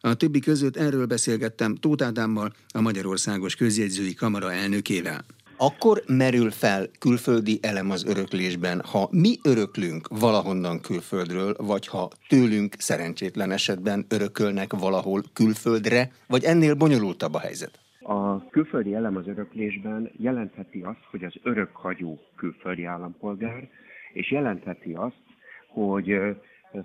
A 0.00 0.14
többi 0.14 0.40
között 0.40 0.76
erről 0.76 1.06
beszélgettem 1.06 1.74
Tóth 1.74 2.04
Ádámmal, 2.04 2.52
a 2.74 2.80
Magyarországos 2.80 3.54
Közjegyzői 3.54 4.14
Kamara 4.14 4.52
elnökével 4.52 5.24
akkor 5.68 6.02
merül 6.06 6.50
fel 6.50 6.82
külföldi 6.98 7.58
elem 7.62 7.90
az 7.90 8.06
öröklésben, 8.06 8.80
ha 8.92 9.08
mi 9.10 9.32
öröklünk 9.44 10.08
valahonnan 10.08 10.80
külföldről, 10.80 11.54
vagy 11.58 11.86
ha 11.86 12.08
tőlünk 12.28 12.74
szerencsétlen 12.78 13.50
esetben 13.50 14.04
örökölnek 14.08 14.72
valahol 14.72 15.22
külföldre, 15.32 16.10
vagy 16.28 16.44
ennél 16.44 16.74
bonyolultabb 16.74 17.34
a 17.34 17.38
helyzet? 17.38 17.78
A 18.00 18.48
külföldi 18.48 18.94
elem 18.94 19.16
az 19.16 19.26
öröklésben 19.26 20.10
jelentheti 20.16 20.80
azt, 20.80 21.04
hogy 21.10 21.24
az 21.24 21.34
örökhagyó 21.42 22.18
külföldi 22.36 22.84
állampolgár, 22.84 23.68
és 24.12 24.30
jelentheti 24.30 24.92
azt, 24.92 25.22
hogy 25.68 26.20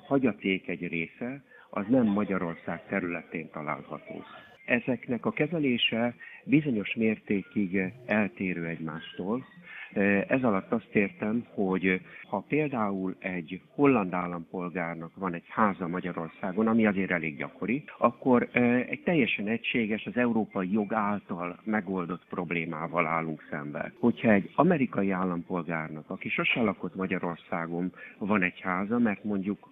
hagyaték 0.07 0.67
egy 0.67 0.87
része 0.87 1.43
az 1.69 1.85
nem 1.89 2.05
Magyarország 2.05 2.87
területén 2.87 3.49
található. 3.51 4.23
Ezeknek 4.65 5.25
a 5.25 5.31
kezelése 5.31 6.15
bizonyos 6.45 6.95
mértékig 6.95 7.93
eltérő 8.05 8.65
egymástól. 8.65 9.45
Ez 10.27 10.43
alatt 10.43 10.71
azt 10.71 10.95
értem, 10.95 11.45
hogy 11.53 12.01
ha 12.29 12.43
például 12.47 13.15
egy 13.19 13.61
holland 13.67 14.13
állampolgárnak 14.13 15.11
van 15.15 15.33
egy 15.33 15.43
háza 15.47 15.87
Magyarországon, 15.87 16.67
ami 16.67 16.85
azért 16.85 17.11
elég 17.11 17.37
gyakori, 17.37 17.83
akkor 17.97 18.49
egy 18.89 19.01
teljesen 19.03 19.47
egységes, 19.47 20.05
az 20.05 20.17
európai 20.17 20.71
jog 20.71 20.93
által 20.93 21.59
megoldott 21.63 22.25
problémával 22.29 23.05
állunk 23.05 23.47
szembe. 23.49 23.91
Hogyha 23.99 24.31
egy 24.31 24.51
amerikai 24.55 25.11
állampolgárnak, 25.11 26.09
aki 26.09 26.29
sose 26.29 26.61
lakott 26.61 26.95
Magyarországon, 26.95 27.93
van 28.17 28.41
egy 28.41 28.59
háza, 28.59 28.99
mert 28.99 29.23
mondjuk 29.23 29.69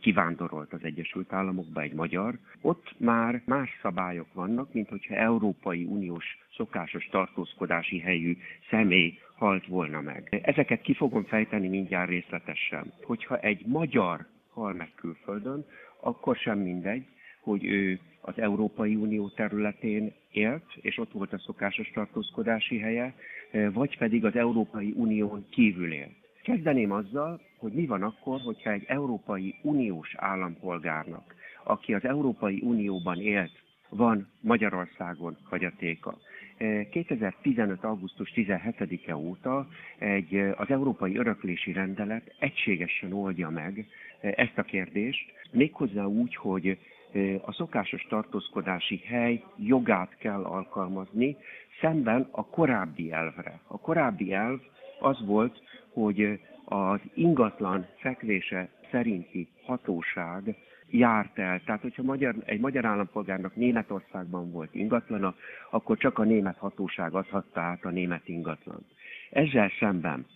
kivándorolt 0.00 0.72
az 0.72 0.80
Egyesült 0.82 1.32
Államokba 1.32 1.80
egy 1.80 1.94
magyar, 1.94 2.38
ott 2.60 2.94
már 2.98 3.42
más 3.44 3.78
szabályok 3.82 4.32
vannak, 4.32 4.72
mint 4.72 4.88
hogyha 4.88 5.14
Európai 5.14 5.84
Uniós 5.84 6.38
szokásos 6.56 7.06
tartózkodási 7.10 7.98
helyű 7.98 8.36
személy 8.70 9.18
halt 9.36 9.66
volna 9.66 10.00
meg. 10.00 10.40
Ezeket 10.42 10.80
ki 10.80 10.94
fogom 10.94 11.24
fejteni 11.24 11.68
mindjárt 11.68 12.08
részletesen. 12.08 12.92
Hogyha 13.02 13.38
egy 13.38 13.66
magyar 13.66 14.26
hal 14.50 14.72
meg 14.72 14.90
külföldön, 14.94 15.64
akkor 16.00 16.36
sem 16.36 16.58
mindegy, 16.58 17.06
hogy 17.40 17.64
ő 17.64 18.00
az 18.20 18.38
Európai 18.38 18.94
Unió 18.94 19.28
területén 19.28 20.12
élt, 20.30 20.64
és 20.80 20.98
ott 20.98 21.12
volt 21.12 21.32
a 21.32 21.38
szokásos 21.38 21.90
tartózkodási 21.90 22.78
helye, 22.78 23.14
vagy 23.72 23.98
pedig 23.98 24.24
az 24.24 24.36
Európai 24.36 24.92
Unión 24.96 25.46
kívül 25.50 25.92
élt. 25.92 26.12
Kezdeném 26.42 26.90
azzal, 26.92 27.40
hogy 27.58 27.72
mi 27.72 27.86
van 27.86 28.02
akkor, 28.02 28.40
hogyha 28.40 28.70
egy 28.70 28.84
Európai 28.86 29.54
Uniós 29.62 30.14
állampolgárnak, 30.16 31.34
aki 31.64 31.94
az 31.94 32.04
Európai 32.04 32.60
Unióban 32.62 33.20
élt, 33.20 33.62
van 33.88 34.28
Magyarországon 34.40 35.36
hagyatéka. 35.42 36.18
2015. 36.58 37.84
augusztus 37.84 38.32
17-e 38.34 39.16
óta 39.16 39.68
egy, 39.98 40.36
az 40.56 40.70
Európai 40.70 41.16
Öröklési 41.16 41.72
Rendelet 41.72 42.34
egységesen 42.38 43.12
oldja 43.12 43.48
meg 43.50 43.86
ezt 44.20 44.58
a 44.58 44.62
kérdést, 44.62 45.32
méghozzá 45.50 46.04
úgy, 46.04 46.36
hogy 46.36 46.78
a 47.44 47.52
szokásos 47.52 48.06
tartózkodási 48.08 49.00
hely 49.06 49.42
jogát 49.56 50.16
kell 50.18 50.42
alkalmazni, 50.44 51.36
szemben 51.80 52.28
a 52.30 52.46
korábbi 52.46 53.12
elvre. 53.12 53.60
A 53.66 53.78
korábbi 53.80 54.32
elv 54.32 54.58
az 55.00 55.24
volt, 55.26 55.62
hogy 55.92 56.40
az 56.64 57.00
ingatlan 57.14 57.86
fekvése 57.96 58.68
szerinti 58.90 59.48
hatóság 59.64 60.56
járt 60.94 61.38
el. 61.38 61.60
Tehát, 61.64 61.80
hogyha 61.80 62.02
magyar, 62.02 62.34
egy 62.44 62.60
magyar 62.60 62.84
állampolgárnak 62.84 63.56
Németországban 63.56 64.50
volt 64.50 64.74
ingatlana, 64.74 65.34
akkor 65.70 65.96
csak 65.96 66.18
a 66.18 66.22
német 66.22 66.56
hatóság 66.56 67.14
adhatta 67.14 67.60
át 67.60 67.84
a 67.84 67.90
német 67.90 68.28
ingatlan. 68.28 68.86
Ezzel 69.30 69.70
szemben 69.78 70.26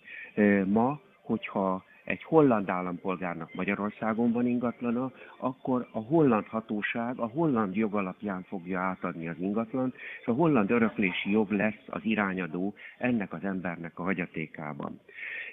ma, 0.67 1.01
hogyha 1.23 1.85
egy 2.05 2.23
holland 2.23 2.69
állampolgárnak 2.69 3.55
Magyarországon 3.55 4.33
van 4.33 4.47
ingatlana, 4.47 5.13
akkor 5.37 5.89
a 5.93 5.99
holland 5.99 6.47
hatóság 6.47 7.19
a 7.19 7.27
holland 7.27 7.77
jog 7.77 7.95
alapján 7.95 8.43
fogja 8.43 8.81
átadni 8.81 9.29
az 9.29 9.37
ingatlant, 9.39 9.95
és 10.21 10.27
a 10.27 10.33
holland 10.33 10.71
öröklési 10.71 11.31
jog 11.31 11.51
lesz 11.51 11.85
az 11.87 12.01
irányadó 12.05 12.75
ennek 12.99 13.33
az 13.33 13.45
embernek 13.45 13.99
a 13.99 14.03
hagyatékában. 14.03 15.01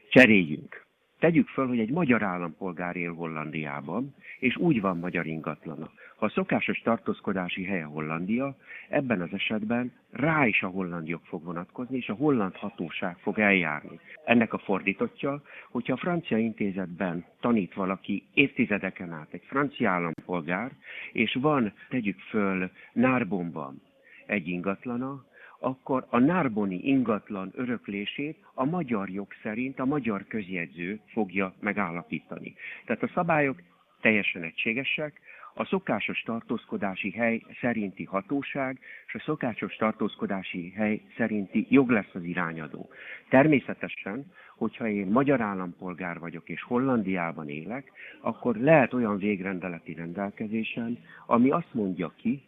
Cseréljünk. 0.10 0.85
Tegyük 1.20 1.48
föl, 1.48 1.68
hogy 1.68 1.80
egy 1.80 1.92
magyar 1.92 2.24
állampolgár 2.24 2.96
él 2.96 3.14
Hollandiában, 3.14 4.16
és 4.40 4.58
úgy 4.58 4.82
van 4.82 4.98
magyar 4.98 5.26
ingatlana. 5.26 5.90
Ha 6.16 6.26
a 6.26 6.30
szokásos 6.30 6.80
tartózkodási 6.80 7.64
helye 7.64 7.84
Hollandia, 7.84 8.56
ebben 8.90 9.22
az 9.22 9.34
esetben 9.34 9.92
rá 10.12 10.46
is 10.46 10.64
a 10.64 10.68
holland 10.68 11.08
jog 11.08 11.22
fog 11.24 11.44
vonatkozni, 11.44 11.98
és 11.98 12.10
a 12.10 12.14
holland 12.14 12.56
hatóság 12.56 13.18
fog 13.18 13.40
eljárni. 13.40 14.00
Ennek 14.26 14.54
a 14.54 14.58
fordítottja, 14.58 15.42
hogyha 15.70 15.94
a 15.94 15.98
francia 15.98 16.38
intézetben 16.38 17.26
tanít 17.40 17.74
valaki 17.74 18.24
évtizedeken 18.34 19.12
át 19.12 19.34
egy 19.34 19.44
francia 19.46 19.90
állampolgár, 19.90 20.72
és 21.12 21.38
van, 21.42 21.74
tegyük 21.90 22.20
föl, 22.20 22.70
Nárbonban 22.94 23.82
egy 24.26 24.48
ingatlana, 24.48 25.26
akkor 25.60 26.06
a 26.10 26.20
nárboni 26.20 26.80
ingatlan 26.84 27.52
öröklését 27.56 28.38
a 28.54 28.66
magyar 28.66 29.10
jog 29.10 29.28
szerint 29.44 29.80
a 29.80 29.86
magyar 29.86 30.26
közjegyző 30.28 31.00
fogja 31.06 31.54
megállapítani. 31.60 32.56
Tehát 32.86 33.04
a 33.04 33.12
szabályok 33.14 33.62
teljesen 34.02 34.44
egységesek, 34.44 35.22
a 35.58 35.66
szokásos 35.66 36.22
tartózkodási 36.22 37.12
hely 37.12 37.42
szerinti 37.62 38.04
hatóság 38.04 38.80
és 39.08 39.16
a 39.16 39.20
szokásos 39.26 39.76
tartózkodási 39.76 40.74
hely 40.76 41.02
szerinti 41.18 41.68
jog 41.70 41.90
lesz 41.90 42.14
az 42.14 42.24
irányadó. 42.24 42.90
Természetesen, 43.30 44.26
hogyha 44.58 44.88
én 44.88 45.08
magyar 45.08 45.42
állampolgár 45.42 46.20
vagyok 46.20 46.50
és 46.50 46.64
Hollandiában 46.64 47.50
élek, 47.50 47.92
akkor 48.22 48.56
lehet 48.56 48.94
olyan 48.94 49.18
végrendeleti 49.18 49.94
rendelkezésen, 49.94 50.98
ami 51.26 51.50
azt 51.50 51.74
mondja 51.74 52.14
ki, 52.16 52.44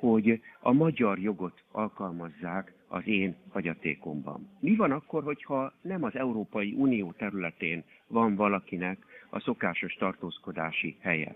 hogy 0.00 0.40
a 0.60 0.72
magyar 0.72 1.18
jogot 1.18 1.62
alkalmazzák 1.72 2.72
az 2.88 3.02
én 3.06 3.36
hagyatékomban. 3.50 4.48
Mi 4.60 4.76
van 4.76 4.90
akkor, 4.90 5.22
hogyha 5.22 5.72
nem 5.82 6.04
az 6.04 6.16
Európai 6.16 6.74
Unió 6.76 7.12
területén 7.12 7.84
van 8.06 8.34
valakinek 8.34 8.98
a 9.30 9.40
szokásos 9.40 9.94
tartózkodási 9.94 10.96
helye? 11.00 11.34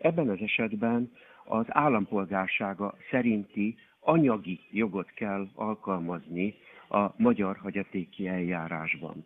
Ebben 0.00 0.28
az 0.28 0.40
esetben 0.40 1.10
az 1.44 1.64
állampolgársága 1.68 2.94
szerinti 3.10 3.76
anyagi 4.00 4.60
jogot 4.70 5.10
kell 5.10 5.48
alkalmazni 5.54 6.54
a 6.88 7.12
magyar 7.16 7.56
hagyatéki 7.56 8.26
eljárásban. 8.28 9.24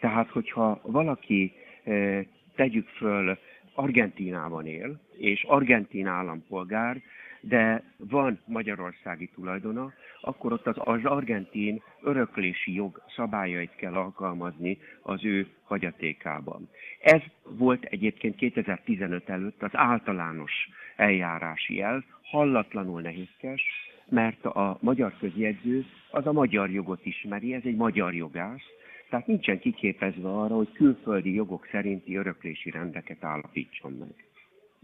Tehát, 0.00 0.28
hogyha 0.28 0.80
valaki 0.82 1.52
eh, 1.84 2.24
tegyük 2.54 2.88
föl 2.88 3.38
Argentínában 3.74 4.66
él, 4.66 5.00
és 5.18 5.42
argentin 5.42 6.06
állampolgár, 6.06 7.02
de 7.48 7.82
van 7.96 8.38
magyarországi 8.44 9.26
tulajdona, 9.34 9.92
akkor 10.20 10.52
ott 10.52 10.66
az, 10.66 10.76
az 10.78 11.04
argentin 11.04 11.82
öröklési 12.02 12.74
jog 12.74 13.02
szabályait 13.16 13.74
kell 13.76 13.94
alkalmazni 13.94 14.78
az 15.02 15.24
ő 15.24 15.46
hagyatékában. 15.62 16.68
Ez 17.00 17.20
volt 17.42 17.84
egyébként 17.84 18.36
2015 18.36 19.28
előtt 19.28 19.62
az 19.62 19.70
általános 19.72 20.52
eljárási 20.96 21.80
elv, 21.82 22.02
hallatlanul 22.22 23.00
nehézkes, 23.00 23.62
mert 24.08 24.44
a 24.44 24.78
magyar 24.80 25.12
közjegyző 25.18 25.84
az 26.10 26.26
a 26.26 26.32
magyar 26.32 26.70
jogot 26.70 27.06
ismeri, 27.06 27.54
ez 27.54 27.62
egy 27.64 27.76
magyar 27.76 28.14
jogász, 28.14 28.64
tehát 29.08 29.26
nincsen 29.26 29.58
kiképezve 29.58 30.28
arra, 30.28 30.54
hogy 30.54 30.72
külföldi 30.72 31.34
jogok 31.34 31.68
szerinti 31.70 32.16
öröklési 32.16 32.70
rendeket 32.70 33.24
állapítson 33.24 33.92
meg. 33.92 34.25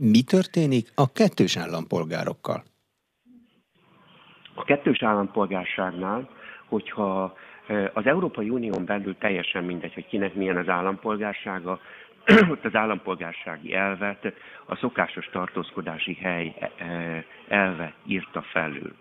Mi 0.05 0.23
történik 0.23 0.89
a 0.95 1.13
kettős 1.13 1.57
állampolgárokkal? 1.57 2.63
A 4.55 4.65
kettős 4.65 5.03
állampolgárságnál, 5.03 6.29
hogyha 6.69 7.37
az 7.93 8.07
Európai 8.07 8.51
Unión 8.51 8.85
belül 8.85 9.17
teljesen 9.19 9.65
mindegy, 9.65 9.95
hogy 9.95 10.07
kinek 10.07 10.35
milyen 10.35 10.57
az 10.57 10.69
állampolgársága, 10.69 11.81
ott 12.53 12.65
az 12.65 12.75
állampolgársági 12.75 13.75
elvet 13.75 14.33
a 14.67 14.77
szokásos 14.77 15.27
tartózkodási 15.33 16.15
hely 16.15 16.55
elve 17.49 17.95
írta 18.07 18.43
felül. 18.43 18.95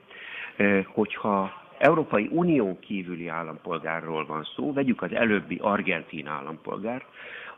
Hogyha 0.86 1.52
Európai 1.78 2.28
Unión 2.32 2.80
kívüli 2.80 3.28
állampolgárról 3.28 4.26
van 4.26 4.48
szó, 4.56 4.74
vegyük 4.74 5.02
az 5.02 5.14
előbbi 5.14 5.58
argentin 5.62 6.28
állampolgárt, 6.28 7.06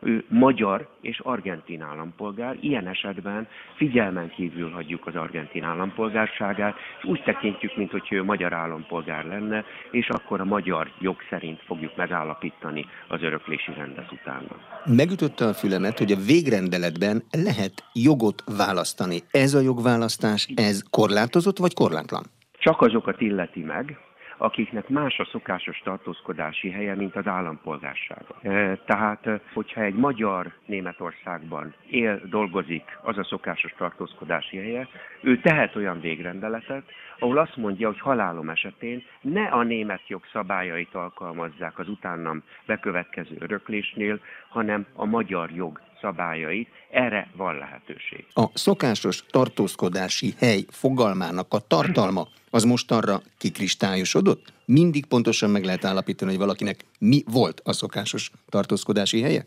ő 0.05 0.25
magyar 0.27 0.87
és 1.01 1.19
argentin 1.19 1.81
állampolgár, 1.81 2.57
ilyen 2.59 2.87
esetben 2.87 3.47
figyelmen 3.75 4.29
kívül 4.29 4.71
hagyjuk 4.71 5.07
az 5.07 5.15
argentin 5.15 5.63
állampolgárságát, 5.63 6.75
és 6.97 7.05
úgy 7.05 7.23
tekintjük, 7.23 7.77
mint 7.77 7.91
hogy 7.91 8.07
ő 8.11 8.23
magyar 8.23 8.53
állampolgár 8.53 9.25
lenne, 9.25 9.65
és 9.91 10.09
akkor 10.09 10.41
a 10.41 10.45
magyar 10.45 10.91
jog 10.99 11.15
szerint 11.29 11.61
fogjuk 11.61 11.95
megállapítani 11.95 12.85
az 13.07 13.21
öröklési 13.21 13.71
rendet 13.77 14.11
utána. 14.11 14.55
Megütötte 14.85 15.45
a 15.45 15.53
fülemet, 15.53 15.97
hogy 15.97 16.11
a 16.11 16.23
végrendeletben 16.25 17.23
lehet 17.31 17.73
jogot 17.93 18.43
választani. 18.57 19.19
Ez 19.31 19.53
a 19.53 19.61
jogválasztás, 19.61 20.47
ez 20.55 20.83
korlátozott 20.89 21.57
vagy 21.57 21.73
korlátlan? 21.73 22.23
Csak 22.59 22.81
azokat 22.81 23.21
illeti 23.21 23.61
meg, 23.61 23.97
akiknek 24.43 24.89
más 24.89 25.19
a 25.19 25.27
szokásos 25.31 25.81
tartózkodási 25.83 26.69
helye, 26.69 26.95
mint 26.95 27.15
az 27.15 27.27
állampolgársága. 27.27 28.39
Tehát, 28.85 29.29
hogyha 29.53 29.81
egy 29.81 29.93
magyar 29.93 30.53
Németországban 30.65 31.73
él, 31.89 32.21
dolgozik, 32.29 32.83
az 33.01 33.17
a 33.17 33.23
szokásos 33.23 33.73
tartózkodási 33.77 34.57
helye, 34.57 34.87
ő 35.21 35.39
tehet 35.39 35.75
olyan 35.75 35.99
végrendeletet, 35.99 36.83
ahol 37.19 37.37
azt 37.37 37.55
mondja, 37.55 37.87
hogy 37.87 37.99
halálom 37.99 38.49
esetén 38.49 39.03
ne 39.21 39.43
a 39.43 39.63
német 39.63 40.07
jog 40.07 40.21
szabályait 40.31 40.93
alkalmazzák 40.95 41.79
az 41.79 41.89
utánam 41.89 42.43
bekövetkező 42.65 43.35
öröklésnél, 43.39 44.19
hanem 44.49 44.85
a 44.93 45.05
magyar 45.05 45.51
jog 45.51 45.81
szabályait, 46.01 46.69
erre 46.91 47.27
van 47.35 47.57
lehetőség. 47.57 48.25
A 48.33 48.45
szokásos 48.53 49.25
tartózkodási 49.25 50.33
hely 50.39 50.63
fogalmának 50.69 51.47
a 51.49 51.59
tartalma 51.67 52.27
az 52.53 52.63
most 52.63 52.91
arra 52.91 53.17
kikristályosodott? 53.37 54.53
Mindig 54.65 55.05
pontosan 55.05 55.49
meg 55.49 55.63
lehet 55.63 55.85
állapítani, 55.85 56.31
hogy 56.31 56.39
valakinek 56.39 56.77
mi 56.99 57.19
volt 57.31 57.61
a 57.63 57.73
szokásos 57.73 58.31
tartózkodási 58.49 59.21
helye? 59.21 59.43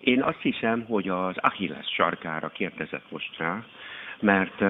Én 0.00 0.22
azt 0.22 0.40
hiszem, 0.42 0.84
hogy 0.88 1.08
az 1.08 1.34
Achilles 1.36 1.86
sarkára 1.96 2.48
kérdezett 2.48 3.10
most 3.10 3.38
rá, 3.38 3.64
mert 4.20 4.60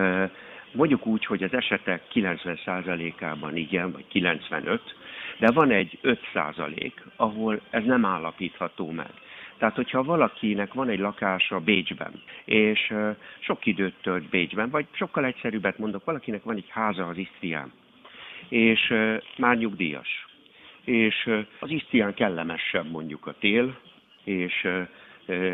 mondjuk 0.72 1.06
úgy, 1.06 1.24
hogy 1.26 1.42
az 1.42 1.52
esetek 1.52 2.02
90%-ában 2.12 3.56
igen, 3.56 3.92
vagy 3.92 4.06
95, 4.08 4.80
de 5.38 5.50
van 5.50 5.70
egy 5.70 5.98
5%, 6.02 6.92
ahol 7.16 7.60
ez 7.70 7.84
nem 7.84 8.04
állapítható 8.04 8.90
meg. 8.90 9.10
Tehát, 9.58 9.74
hogyha 9.74 10.02
valakinek 10.02 10.72
van 10.72 10.88
egy 10.88 10.98
lakása 10.98 11.60
Bécsben, 11.60 12.22
és 12.44 12.94
sok 13.38 13.66
időt 13.66 13.94
tölt 14.02 14.28
Bécsben, 14.28 14.70
vagy 14.70 14.86
sokkal 14.92 15.24
egyszerűbbet 15.24 15.78
mondok, 15.78 16.04
valakinek 16.04 16.42
van 16.42 16.56
egy 16.56 16.68
háza 16.68 17.06
az 17.06 17.16
Isztrián, 17.16 17.72
és 18.48 18.94
már 19.36 19.56
nyugdíjas, 19.56 20.26
és 20.84 21.30
az 21.58 21.70
Isztrián 21.70 22.14
kellemesebb 22.14 22.90
mondjuk 22.90 23.26
a 23.26 23.34
tél, 23.38 23.78
és 24.24 24.68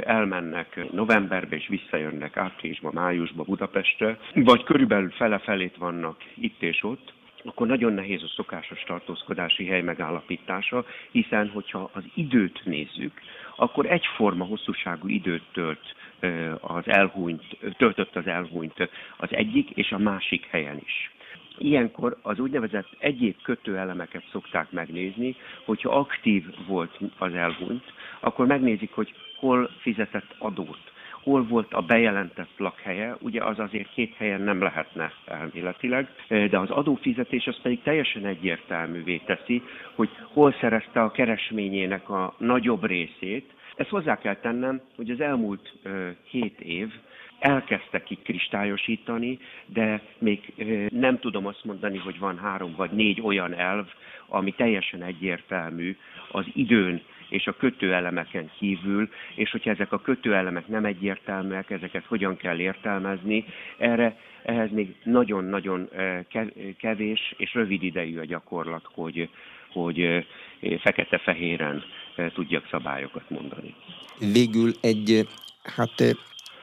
elmennek 0.05 0.93
novemberbe 0.93 1.57
és 1.57 1.69
visszajönnek 1.69 2.37
áprilisba, 2.37 2.91
májusba 2.93 3.43
Budapestre, 3.43 4.19
vagy 4.35 4.63
körülbelül 4.63 5.11
fele-felét 5.11 5.77
vannak 5.77 6.17
itt 6.35 6.63
és 6.63 6.83
ott, 6.83 7.13
akkor 7.45 7.67
nagyon 7.67 7.93
nehéz 7.93 8.23
a 8.23 8.33
szokásos 8.37 8.83
tartózkodási 8.83 9.67
hely 9.67 9.83
megállapítása, 9.83 10.85
hiszen 11.11 11.49
hogyha 11.49 11.91
az 11.93 12.05
időt 12.15 12.61
nézzük, 12.65 13.21
akkor 13.63 13.87
egyforma 13.87 14.45
hosszúságú 14.45 15.09
időt 15.09 15.43
tölt 15.53 15.95
az 16.61 16.89
elhúnyt, 16.89 17.43
töltött 17.77 18.17
az 18.17 18.27
elhúnyt 18.27 18.89
az 19.17 19.29
egyik 19.33 19.71
és 19.71 19.93
a 19.93 19.99
másik 19.99 20.47
helyen 20.47 20.81
is. 20.85 21.11
Ilyenkor 21.59 22.17
az 22.23 22.39
úgynevezett 22.39 22.89
egyéb 22.99 23.37
kötőelemeket 23.43 24.25
szokták 24.33 24.71
megnézni, 24.71 25.37
hogyha 25.65 25.99
aktív 25.99 26.45
volt 26.67 26.99
az 27.19 27.35
elhunyt, 27.35 27.85
akkor 28.21 28.47
megnézik, 28.47 28.93
hogy 28.93 29.15
hol 29.37 29.71
fizetett 29.81 30.35
adót 30.39 30.92
hol 31.23 31.43
volt 31.47 31.73
a 31.75 31.81
bejelentett 31.81 32.51
lakhelye, 32.57 33.17
ugye 33.21 33.45
az 33.45 33.59
azért 33.59 33.93
két 33.95 34.15
helyen 34.17 34.41
nem 34.41 34.63
lehetne 34.63 35.13
elméletileg, 35.27 36.09
de 36.29 36.59
az 36.59 36.71
adófizetés 36.71 37.47
az 37.47 37.61
pedig 37.63 37.83
teljesen 37.83 38.27
egyértelművé 38.27 39.17
teszi, 39.17 39.63
hogy 39.95 40.11
hol 40.33 40.55
szerezte 40.61 41.03
a 41.03 41.11
keresményének 41.11 42.09
a 42.11 42.35
nagyobb 42.39 42.85
részét. 42.85 43.51
Ezt 43.77 43.89
hozzá 43.89 44.19
kell 44.19 44.37
tennem, 44.37 44.81
hogy 44.97 45.11
az 45.11 45.21
elmúlt 45.21 45.73
hét 46.31 46.61
év 46.61 46.93
elkezdte 47.39 48.03
kikristályosítani, 48.03 49.39
de 49.67 50.03
még 50.19 50.53
nem 50.91 51.19
tudom 51.19 51.47
azt 51.47 51.65
mondani, 51.65 51.99
hogy 51.99 52.19
van 52.19 52.39
három 52.39 52.75
vagy 52.77 52.91
négy 52.91 53.21
olyan 53.21 53.55
elv, 53.55 53.87
ami 54.29 54.53
teljesen 54.53 55.03
egyértelmű 55.03 55.97
az 56.33 56.45
időn 56.55 57.03
és 57.33 57.47
a 57.47 57.57
kötőelemeken 57.57 58.51
kívül, 58.59 59.09
és 59.35 59.51
hogyha 59.51 59.71
ezek 59.71 59.93
a 59.93 60.01
kötőelemek 60.01 60.67
nem 60.67 60.85
egyértelműek, 60.85 61.71
ezeket 61.71 62.05
hogyan 62.05 62.37
kell 62.37 62.59
értelmezni, 62.59 63.45
erre 63.79 64.17
ehhez 64.43 64.71
még 64.71 64.95
nagyon-nagyon 65.05 65.89
eh, 65.93 66.25
kevés 66.79 67.35
és 67.37 67.55
rövid 67.55 67.83
idejű 67.83 68.19
a 68.19 68.25
gyakorlat, 68.25 68.85
hogy, 68.95 69.29
hogy 69.73 70.01
eh, 70.01 70.25
fekete-fehéren 70.81 71.83
eh, 72.17 72.31
tudjak 72.35 72.69
szabályokat 72.71 73.31
mondani. 73.31 73.75
Végül 74.19 74.73
egy 74.81 75.29
hát 75.63 76.17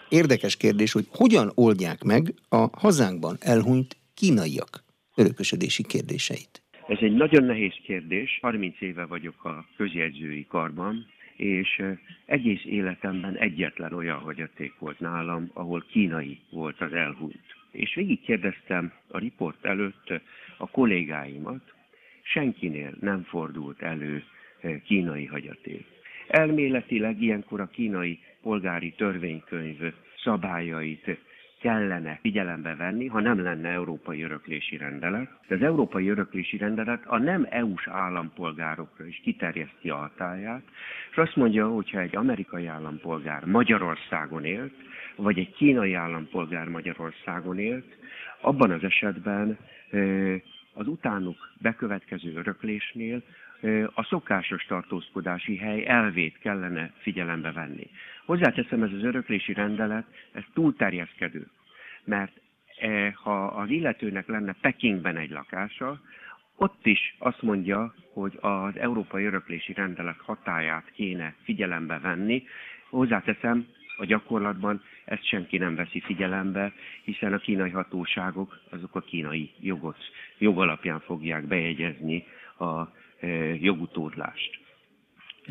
érdekes 0.09 0.57
kérdés, 0.57 0.91
hogy 0.91 1.05
hogyan 1.11 1.51
oldják 1.55 2.03
meg 2.03 2.33
a 2.49 2.67
hazánkban 2.79 3.35
elhunyt 3.39 3.97
kínaiak 4.13 4.83
örökösödési 5.15 5.83
kérdéseit. 5.83 6.61
Ez 6.89 6.97
egy 7.01 7.13
nagyon 7.13 7.43
nehéz 7.43 7.73
kérdés. 7.83 8.39
30 8.41 8.81
éve 8.81 9.05
vagyok 9.05 9.45
a 9.45 9.65
közjegyzői 9.75 10.45
karban, 10.47 11.05
és 11.35 11.83
egész 12.25 12.65
életemben 12.65 13.35
egyetlen 13.35 13.93
olyan 13.93 14.19
hagyaték 14.19 14.73
volt 14.79 14.99
nálam, 14.99 15.49
ahol 15.53 15.85
kínai 15.91 16.39
volt 16.49 16.81
az 16.81 16.93
elhunyt. 16.93 17.55
És 17.71 17.95
végig 17.95 18.21
kérdeztem 18.21 18.93
a 19.07 19.17
riport 19.17 19.65
előtt 19.65 20.13
a 20.57 20.69
kollégáimat, 20.69 21.73
senkinél 22.21 22.93
nem 22.99 23.23
fordult 23.23 23.81
elő 23.81 24.23
kínai 24.85 25.25
hagyaték. 25.25 25.85
Elméletileg 26.27 27.21
ilyenkor 27.21 27.59
a 27.61 27.67
kínai 27.67 28.19
polgári 28.41 28.93
törvénykönyv 28.97 29.93
szabályait 30.23 31.19
kellene 31.59 32.17
figyelembe 32.21 32.75
venni, 32.75 33.07
ha 33.07 33.19
nem 33.19 33.43
lenne 33.43 33.69
európai 33.69 34.23
öröklési 34.23 34.77
rendelet. 34.77 35.29
De 35.47 35.55
az 35.55 35.61
európai 35.61 36.09
öröklési 36.09 36.57
rendelet 36.57 37.05
a 37.05 37.17
nem 37.17 37.47
EU-s 37.49 37.87
állampolgárokra 37.87 39.05
is 39.05 39.19
kiterjeszti 39.23 39.89
a 39.89 39.95
hatáját, 39.95 40.63
és 41.11 41.17
azt 41.17 41.35
mondja, 41.35 41.67
hogyha 41.67 41.99
egy 41.99 42.15
amerikai 42.15 42.65
állampolgár 42.67 43.45
Magyarországon 43.45 44.45
élt, 44.45 44.73
vagy 45.15 45.39
egy 45.39 45.51
kínai 45.53 45.93
állampolgár 45.93 46.67
Magyarországon 46.67 47.59
élt, 47.59 47.97
abban 48.41 48.71
az 48.71 48.83
esetben 48.83 49.57
az 50.73 50.87
utánuk 50.87 51.37
bekövetkező 51.61 52.33
öröklésnél 52.35 53.21
a 53.93 54.03
szokásos 54.03 54.65
tartózkodási 54.65 55.57
hely 55.57 55.85
elvét 55.87 56.37
kellene 56.37 56.91
figyelembe 56.97 57.51
venni. 57.51 57.89
Hozzáteszem, 58.29 58.83
ez 58.83 58.91
az 58.91 59.03
öröklési 59.03 59.53
rendelet, 59.53 60.05
ez 60.31 60.43
túlterjeszkedő, 60.53 61.47
mert 62.03 62.31
ha 63.13 63.45
az 63.45 63.69
illetőnek 63.69 64.27
lenne 64.27 64.55
Pekingben 64.61 65.17
egy 65.17 65.29
lakása, 65.29 66.01
ott 66.55 66.85
is 66.85 67.15
azt 67.19 67.41
mondja, 67.41 67.93
hogy 68.13 68.37
az 68.41 68.77
Európai 68.77 69.25
Öröklési 69.25 69.73
Rendelet 69.73 70.17
hatáját 70.17 70.91
kéne 70.91 71.35
figyelembe 71.43 71.99
venni. 71.99 72.43
Hozzáteszem, 72.89 73.67
a 73.97 74.05
gyakorlatban 74.05 74.81
ezt 75.05 75.27
senki 75.27 75.57
nem 75.57 75.75
veszi 75.75 75.99
figyelembe, 76.01 76.73
hiszen 77.03 77.33
a 77.33 77.37
kínai 77.37 77.69
hatóságok 77.69 78.59
azok 78.69 78.95
a 78.95 79.01
kínai 79.01 79.51
jogot, 79.59 79.97
jogalapján 80.37 80.99
fogják 80.99 81.47
bejegyezni 81.47 82.25
a 82.57 82.81
e, 82.81 83.27
jogutódlást. 83.55 84.59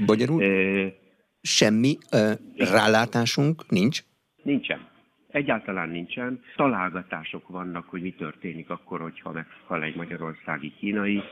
Magyarul 0.07 0.43
e, 0.43 1.07
semmi 1.41 1.97
e, 2.11 2.39
rálátásunk 2.57 3.69
nincs? 3.69 4.01
Nincsen. 4.43 4.89
Egyáltalán 5.31 5.89
nincsen. 5.89 6.41
Találgatások 6.57 7.49
vannak, 7.49 7.89
hogy 7.89 8.03
mi 8.03 8.13
történik 8.13 8.71
akkor, 8.71 9.01
hogyha 9.01 9.33
meghal 9.33 9.83
egy 9.83 9.97
magyarországi 9.97 10.73
kínai. 10.79 11.23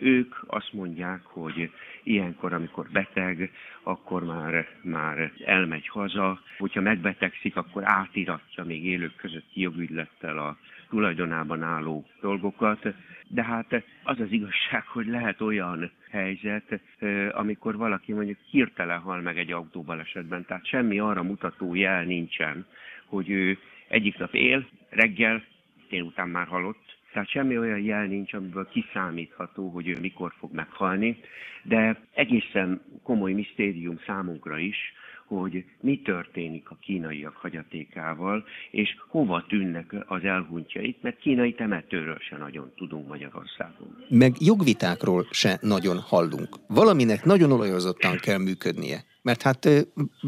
Ők 0.00 0.34
azt 0.46 0.72
mondják, 0.72 1.20
hogy 1.24 1.70
ilyenkor, 2.02 2.52
amikor 2.52 2.88
beteg, 2.92 3.50
akkor 3.82 4.24
már, 4.24 4.66
már 4.82 5.32
elmegy 5.44 5.88
haza. 5.88 6.40
Hogyha 6.58 6.80
megbetegszik, 6.80 7.56
akkor 7.56 7.82
átiratja 7.84 8.64
még 8.64 8.84
élők 8.84 9.16
közötti 9.16 9.60
jogügylettel 9.60 10.38
a 10.38 10.56
tulajdonában 10.92 11.62
álló 11.62 12.04
dolgokat. 12.20 12.94
De 13.28 13.42
hát 13.44 13.84
az 14.02 14.20
az 14.20 14.30
igazság, 14.30 14.86
hogy 14.86 15.06
lehet 15.06 15.40
olyan 15.40 15.90
helyzet, 16.10 16.80
amikor 17.30 17.76
valaki 17.76 18.12
mondjuk 18.12 18.38
hirtelen 18.50 18.98
hal 18.98 19.20
meg 19.20 19.38
egy 19.38 19.52
autóbalesetben, 19.52 20.44
tehát 20.44 20.66
semmi 20.66 20.98
arra 20.98 21.22
mutató 21.22 21.74
jel 21.74 22.04
nincsen, 22.04 22.66
hogy 23.06 23.30
ő 23.30 23.58
egyik 23.88 24.18
nap 24.18 24.34
él, 24.34 24.66
reggel, 24.90 25.44
délután 25.88 26.28
már 26.28 26.46
halott, 26.46 26.96
tehát 27.12 27.28
semmi 27.30 27.58
olyan 27.58 27.80
jel 27.80 28.06
nincs, 28.06 28.32
amiből 28.32 28.68
kiszámítható, 28.68 29.68
hogy 29.68 29.88
ő 29.88 29.98
mikor 30.00 30.32
fog 30.38 30.52
meghalni, 30.52 31.20
de 31.62 31.96
egészen 32.14 32.80
komoly 33.02 33.32
misztérium 33.32 33.98
számunkra 34.06 34.58
is, 34.58 34.76
hogy 35.38 35.64
mi 35.80 36.00
történik 36.04 36.70
a 36.70 36.76
kínaiak 36.80 37.36
hagyatékával, 37.36 38.44
és 38.70 38.96
hova 39.08 39.44
tűnnek 39.48 39.94
az 40.06 40.24
elhuntjaik, 40.24 40.96
mert 41.00 41.18
kínai 41.18 41.54
temetőről 41.54 42.18
se 42.18 42.36
nagyon 42.36 42.72
tudunk 42.76 43.08
Magyarországon. 43.08 43.96
Meg 44.08 44.32
jogvitákról 44.38 45.26
se 45.30 45.58
nagyon 45.60 45.98
hallunk. 45.98 46.48
Valaminek 46.66 47.24
nagyon 47.24 47.52
olajozottan 47.52 48.16
kell 48.16 48.38
működnie. 48.38 49.04
Mert 49.22 49.42
hát 49.42 49.68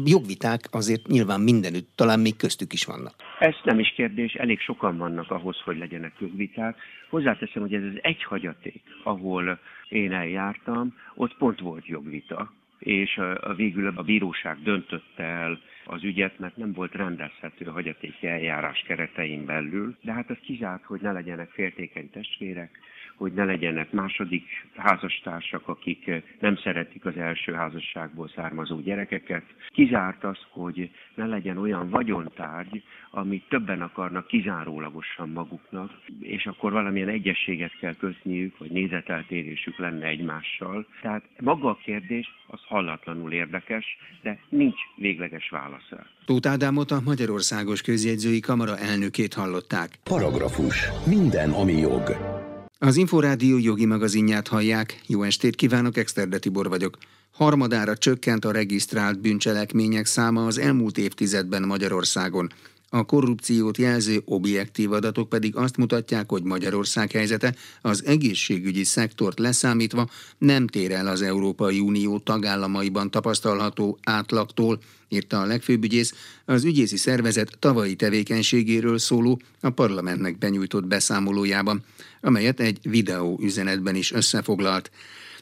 jogviták 0.05 0.61
azért 0.71 1.07
nyilván 1.07 1.41
mindenütt, 1.41 1.89
talán 1.95 2.19
még 2.19 2.35
köztük 2.35 2.73
is 2.73 2.85
vannak. 2.85 3.13
Ez 3.39 3.55
nem 3.63 3.79
is 3.79 3.93
kérdés, 3.95 4.33
elég 4.33 4.59
sokan 4.59 4.97
vannak 4.97 5.31
ahhoz, 5.31 5.61
hogy 5.65 5.77
legyenek 5.77 6.13
jogviták. 6.19 6.77
Hozzáteszem, 7.09 7.61
hogy 7.61 7.73
ez 7.73 7.83
az 7.83 7.99
egy 8.01 8.23
hagyaték, 8.23 8.81
ahol 9.03 9.59
én 9.89 10.13
eljártam, 10.13 10.93
ott 11.15 11.37
pont 11.37 11.59
volt 11.59 11.85
jogvita, 11.85 12.53
és 12.79 13.17
a, 13.17 13.49
a 13.49 13.53
végül 13.53 13.87
a 13.95 14.03
bíróság 14.03 14.57
döntött 14.63 15.19
el 15.19 15.59
az 15.85 16.03
ügyet, 16.03 16.39
mert 16.39 16.57
nem 16.57 16.73
volt 16.73 16.93
rendezhető 16.95 17.65
a 17.65 17.71
hagyatéki 17.71 18.27
eljárás 18.27 18.83
keretein 18.87 19.45
belül, 19.45 19.95
de 20.01 20.13
hát 20.13 20.29
ez 20.29 20.37
kizárt, 20.41 20.83
hogy 20.83 21.01
ne 21.01 21.11
legyenek 21.11 21.49
féltékeny 21.49 22.09
testvérek, 22.09 22.79
hogy 23.15 23.33
ne 23.33 23.43
legyenek 23.43 23.91
második 23.91 24.43
házastársak, 24.75 25.67
akik 25.67 26.07
eh, 26.07 26.21
nem 26.39 26.55
szeretik 26.55 27.05
az 27.05 27.17
első 27.17 27.53
házasságból 27.53 28.31
származó 28.35 28.79
gyerekeket. 28.79 29.43
Kizárt 29.69 30.23
az, 30.23 30.37
hogy 30.49 30.91
ne 31.15 31.25
legyen 31.25 31.57
olyan 31.57 31.89
vagyontárgy, 31.89 32.83
amit 33.11 33.49
többen 33.49 33.81
akarnak 33.81 34.27
kizárólagosan 34.27 35.29
maguknak, 35.29 35.91
és 36.19 36.45
akkor 36.45 36.71
valamilyen 36.71 37.07
egyességet 37.07 37.77
kell 37.79 37.95
kötniük, 37.95 38.57
vagy 38.57 38.71
nézeteltérésük 38.71 39.77
lenne 39.77 40.07
egymással. 40.07 40.87
Tehát 41.01 41.23
maga 41.39 41.69
a 41.69 41.77
kérdés 41.83 42.27
az 42.47 42.59
hallatlanul 42.67 43.31
érdekes, 43.31 43.85
de 44.21 44.39
nincs 44.49 44.79
végleges 44.95 45.49
válasz 45.49 45.89
rá. 45.89 46.05
Tóth 46.25 46.49
Ádámot 46.49 46.91
a 46.91 47.01
Magyarországos 47.05 47.81
Közjegyzői 47.81 48.39
Kamara 48.39 48.77
elnökét 48.77 49.33
hallották. 49.33 49.89
Paragrafus. 50.03 50.87
Minden, 51.05 51.51
ami 51.51 51.73
jog. 51.73 52.34
Az 52.79 52.95
Inforádió 52.95 53.57
jogi 53.57 53.85
magazinját 53.85 54.47
hallják. 54.47 55.01
Jó 55.07 55.23
estét 55.23 55.55
kívánok, 55.55 55.97
Exterde 55.97 56.39
Tibor 56.39 56.69
vagyok. 56.69 56.97
Harmadára 57.31 57.97
csökkent 57.97 58.45
a 58.45 58.51
regisztrált 58.51 59.19
bűncselekmények 59.19 60.05
száma 60.05 60.45
az 60.45 60.57
elmúlt 60.57 60.97
évtizedben 60.97 61.63
Magyarországon. 61.63 62.51
A 62.89 63.05
korrupciót 63.05 63.77
jelző 63.77 64.21
objektív 64.25 64.91
adatok 64.91 65.29
pedig 65.29 65.55
azt 65.55 65.77
mutatják, 65.77 66.29
hogy 66.29 66.43
Magyarország 66.43 67.11
helyzete 67.11 67.55
az 67.81 68.05
egészségügyi 68.05 68.83
szektort 68.83 69.39
leszámítva 69.39 70.09
nem 70.37 70.67
tér 70.67 70.91
el 70.91 71.07
az 71.07 71.21
Európai 71.21 71.79
Unió 71.79 72.19
tagállamaiban 72.19 73.11
tapasztalható 73.11 73.99
átlagtól, 74.03 74.79
írta 75.09 75.41
a 75.41 75.45
legfőbb 75.45 75.83
ügyész 75.83 76.13
az 76.45 76.63
ügyészi 76.63 76.97
szervezet 76.97 77.57
tavalyi 77.59 77.95
tevékenységéről 77.95 78.97
szóló 78.97 79.41
a 79.61 79.69
parlamentnek 79.69 80.37
benyújtott 80.37 80.85
beszámolójában, 80.85 81.83
amelyet 82.21 82.59
egy 82.59 82.79
videó 82.81 83.39
üzenetben 83.41 83.95
is 83.95 84.11
összefoglalt. 84.11 84.91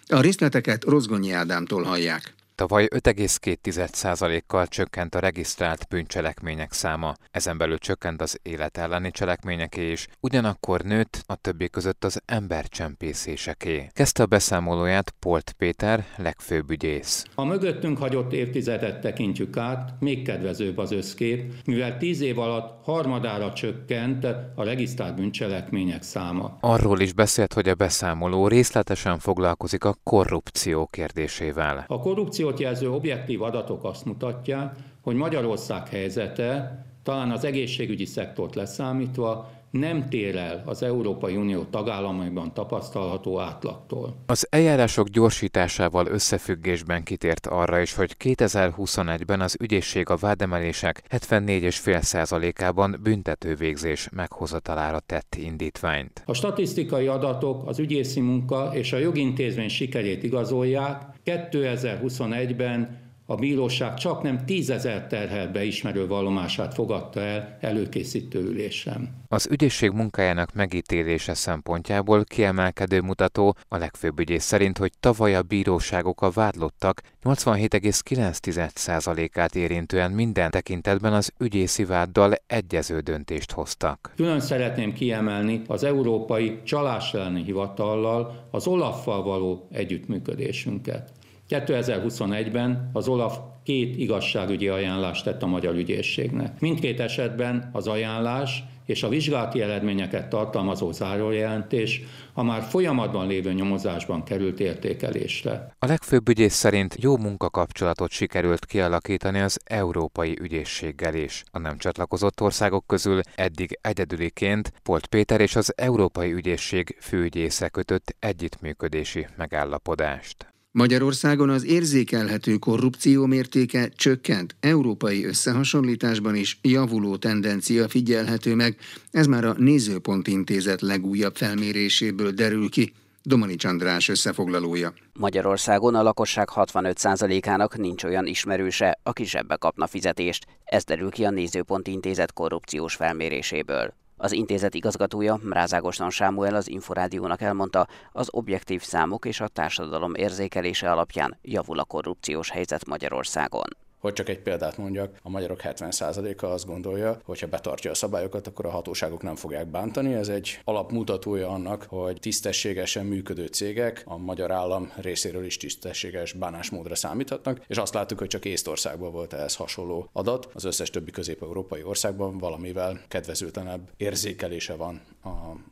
A 0.07 0.21
részleteket 0.21 0.83
Rozgonyi 0.83 1.31
Ádámtól 1.31 1.83
hallják. 1.83 2.33
Tavaly 2.55 2.87
5,2%-kal 2.95 4.67
csökkent 4.67 5.15
a 5.15 5.19
regisztrált 5.19 5.85
bűncselekmények 5.89 6.71
száma, 6.71 7.13
ezen 7.31 7.57
belül 7.57 7.77
csökkent 7.77 8.21
az 8.21 8.39
élet 8.41 8.77
elleni 8.77 9.11
cselekményeké 9.11 9.91
is, 9.91 10.07
ugyanakkor 10.19 10.81
nőtt 10.81 11.23
a 11.25 11.35
többi 11.35 11.69
között 11.69 12.03
az 12.03 12.21
embercsempészéseké. 12.25 13.89
Kezdte 13.93 14.23
a 14.23 14.25
beszámolóját 14.25 15.13
Polt 15.19 15.53
Péter, 15.57 16.05
legfőbb 16.17 16.69
ügyész. 16.69 17.25
A 17.35 17.43
mögöttünk 17.43 17.97
hagyott 17.97 18.33
évtizedet 18.33 19.01
tekintjük 19.01 19.57
át, 19.57 19.93
még 19.99 20.25
kedvezőbb 20.25 20.77
az 20.77 20.91
összkép, 20.91 21.53
mivel 21.65 21.97
tíz 21.97 22.21
év 22.21 22.39
alatt 22.39 22.83
harmadára 22.83 23.53
csökkent 23.53 24.23
a 24.55 24.63
regisztrált 24.63 25.15
bűncselekmények 25.15 26.01
száma. 26.01 26.57
Arról 26.59 26.99
is 26.99 27.13
beszélt, 27.13 27.53
hogy 27.53 27.69
a 27.69 27.75
beszámoló 27.75 28.47
részletesen 28.47 29.19
foglalkozik 29.19 29.83
a 29.83 29.95
korrupció 30.03 30.87
kérdésével. 30.91 31.85
A 31.87 31.99
korrupció 31.99 32.42
korrupciót 32.43 32.71
jelző 32.71 32.91
objektív 32.95 33.41
adatok 33.41 33.83
azt 33.83 34.05
mutatják, 34.05 34.75
hogy 35.01 35.15
Magyarország 35.15 35.87
helyzete 35.87 36.83
talán 37.03 37.31
az 37.31 37.43
egészségügyi 37.43 38.05
szektort 38.05 38.55
leszámítva 38.55 39.49
nem 39.79 40.09
tér 40.09 40.35
el 40.35 40.63
az 40.65 40.83
Európai 40.83 41.35
Unió 41.35 41.63
tagállamaiban 41.63 42.53
tapasztalható 42.53 43.39
átlagtól. 43.39 44.15
Az 44.25 44.47
eljárások 44.49 45.07
gyorsításával 45.07 46.07
összefüggésben 46.07 47.03
kitért 47.03 47.47
arra 47.47 47.79
is, 47.79 47.93
hogy 47.93 48.15
2021-ben 48.23 49.41
az 49.41 49.57
ügyészség 49.59 50.09
a 50.09 50.15
vádemelések 50.15 51.03
74,5%-ában 51.09 52.99
büntetővégzés 53.03 54.09
meghozatalára 54.11 54.99
tett 54.99 55.35
indítványt. 55.35 56.23
A 56.25 56.33
statisztikai 56.33 57.07
adatok 57.07 57.67
az 57.67 57.79
ügyészi 57.79 58.19
munka 58.19 58.69
és 58.73 58.93
a 58.93 58.97
jogintézmény 58.97 59.69
sikerét 59.69 60.23
igazolják. 60.23 61.01
2021-ben 61.25 63.02
a 63.25 63.35
bíróság 63.35 63.93
csak 63.93 64.21
nem 64.21 64.45
tízezer 64.45 65.07
terhelt 65.07 65.51
beismerő 65.51 66.07
vallomását 66.07 66.73
fogadta 66.73 67.19
el 67.19 67.57
előkészítő 67.61 68.39
ülésen. 68.39 69.21
Az 69.27 69.47
ügyészség 69.51 69.91
munkájának 69.91 70.53
megítélése 70.53 71.33
szempontjából 71.33 72.23
kiemelkedő 72.23 73.01
mutató 73.01 73.55
a 73.67 73.77
legfőbb 73.77 74.19
ügyész 74.19 74.43
szerint, 74.43 74.77
hogy 74.77 74.91
tavaly 74.99 75.35
a 75.35 75.41
bíróságok 75.41 76.21
a 76.21 76.29
vádlottak 76.29 77.01
87,9%-át 77.23 79.55
érintően 79.55 80.11
minden 80.11 80.51
tekintetben 80.51 81.13
az 81.13 81.31
ügyészi 81.37 81.85
váddal 81.85 82.33
egyező 82.47 82.99
döntést 82.99 83.51
hoztak. 83.51 84.11
Külön 84.15 84.39
szeretném 84.39 84.93
kiemelni 84.93 85.61
az 85.67 85.83
Európai 85.83 86.59
Csalás 86.63 87.13
elleni 87.13 87.43
Hivatallal, 87.43 88.47
az 88.51 88.67
Olaffal 88.67 89.23
való 89.23 89.67
együttműködésünket. 89.71 91.11
2021-ben 91.53 92.89
az 92.93 93.07
Olaf 93.07 93.37
két 93.63 93.97
igazságügyi 93.97 94.67
ajánlást 94.67 95.23
tett 95.23 95.43
a 95.43 95.47
magyar 95.47 95.75
ügyészségnek. 95.75 96.59
Mindkét 96.59 96.99
esetben 96.99 97.69
az 97.73 97.87
ajánlás 97.87 98.63
és 98.85 99.03
a 99.03 99.09
vizsgálati 99.09 99.61
eredményeket 99.61 100.29
tartalmazó 100.29 100.91
zárójelentés 100.91 102.01
a 102.33 102.43
már 102.43 102.61
folyamatban 102.61 103.27
lévő 103.27 103.53
nyomozásban 103.53 104.23
került 104.23 104.59
értékelésre. 104.59 105.75
A 105.79 105.85
legfőbb 105.85 106.29
ügyész 106.29 106.53
szerint 106.53 106.95
jó 106.99 107.17
munkakapcsolatot 107.17 108.11
sikerült 108.11 108.65
kialakítani 108.65 109.39
az 109.39 109.59
Európai 109.63 110.37
Ügyészséggel 110.41 111.15
is. 111.15 111.43
A 111.51 111.59
nem 111.59 111.77
csatlakozott 111.77 112.41
országok 112.41 112.87
közül 112.87 113.21
eddig 113.35 113.77
egyedüliként 113.81 114.73
Polt 114.83 115.05
Péter 115.05 115.41
és 115.41 115.55
az 115.55 115.73
Európai 115.77 116.31
Ügyészség 116.31 116.97
főügyésze 116.99 117.69
kötött 117.69 118.15
együttműködési 118.19 119.27
megállapodást. 119.37 120.52
Magyarországon 120.75 121.49
az 121.49 121.65
érzékelhető 121.65 122.57
korrupció 122.57 123.25
mértéke 123.25 123.89
csökkent, 123.95 124.55
európai 124.59 125.25
összehasonlításban 125.25 126.35
is 126.35 126.59
javuló 126.61 127.15
tendencia 127.15 127.87
figyelhető 127.87 128.55
meg, 128.55 128.77
ez 129.11 129.27
már 129.27 129.45
a 129.45 129.53
Nézőpont 129.57 130.27
Intézet 130.27 130.81
legújabb 130.81 131.35
felméréséből 131.35 132.31
derül 132.31 132.69
ki. 132.69 132.93
Domanics 133.21 133.65
András 133.65 134.09
összefoglalója. 134.09 134.93
Magyarországon 135.13 135.95
a 135.95 136.03
lakosság 136.03 136.47
65%-ának 136.55 137.77
nincs 137.77 138.03
olyan 138.03 138.25
ismerőse, 138.25 138.99
aki 139.03 139.25
zsebbe 139.25 139.55
kapna 139.55 139.87
fizetést. 139.87 140.45
Ez 140.63 140.83
derül 140.83 141.09
ki 141.09 141.23
a 141.23 141.29
Nézőpont 141.29 141.87
Intézet 141.87 142.33
korrupciós 142.33 142.95
felméréséből. 142.95 143.93
Az 144.23 144.31
intézet 144.31 144.75
igazgatója 144.75 145.39
Mrázágoston 145.41 146.09
Sámuel 146.09 146.55
az 146.55 146.69
Inforádiónak 146.69 147.41
elmondta, 147.41 147.87
az 148.11 148.27
objektív 148.31 148.81
számok 148.81 149.25
és 149.25 149.39
a 149.39 149.47
társadalom 149.47 150.15
érzékelése 150.15 150.91
alapján 150.91 151.37
javul 151.41 151.79
a 151.79 151.83
korrupciós 151.83 152.49
helyzet 152.49 152.85
Magyarországon. 152.85 153.82
Hogy 154.03 154.13
csak 154.13 154.29
egy 154.29 154.39
példát 154.39 154.77
mondjak, 154.77 155.19
a 155.21 155.29
magyarok 155.29 155.59
70%-a 155.63 156.45
azt 156.45 156.65
gondolja, 156.65 157.19
hogy 157.25 157.39
ha 157.39 157.47
betartja 157.47 157.91
a 157.91 157.93
szabályokat, 157.93 158.47
akkor 158.47 158.65
a 158.65 158.69
hatóságok 158.69 159.21
nem 159.21 159.35
fogják 159.35 159.67
bántani. 159.67 160.13
Ez 160.13 160.27
egy 160.27 160.59
alapmutatója 160.63 161.49
annak, 161.49 161.85
hogy 161.89 162.17
tisztességesen 162.19 163.05
működő 163.05 163.45
cégek 163.45 164.03
a 164.05 164.17
magyar 164.17 164.51
állam 164.51 164.91
részéről 164.95 165.45
is 165.45 165.57
tisztességes 165.57 166.33
bánásmódra 166.33 166.95
számíthatnak, 166.95 167.61
és 167.67 167.77
azt 167.77 167.93
láttuk, 167.93 168.19
hogy 168.19 168.27
csak 168.27 168.45
Észtországban 168.45 169.11
volt 169.11 169.33
ehhez 169.33 169.55
hasonló 169.55 170.09
adat. 170.13 170.49
Az 170.53 170.63
összes 170.63 170.89
többi 170.89 171.11
közép-európai 171.11 171.83
országban 171.83 172.37
valamivel 172.37 173.01
kedvezőtlenebb 173.07 173.89
érzékelése 173.97 174.75
van 174.75 175.01
a 175.23 175.29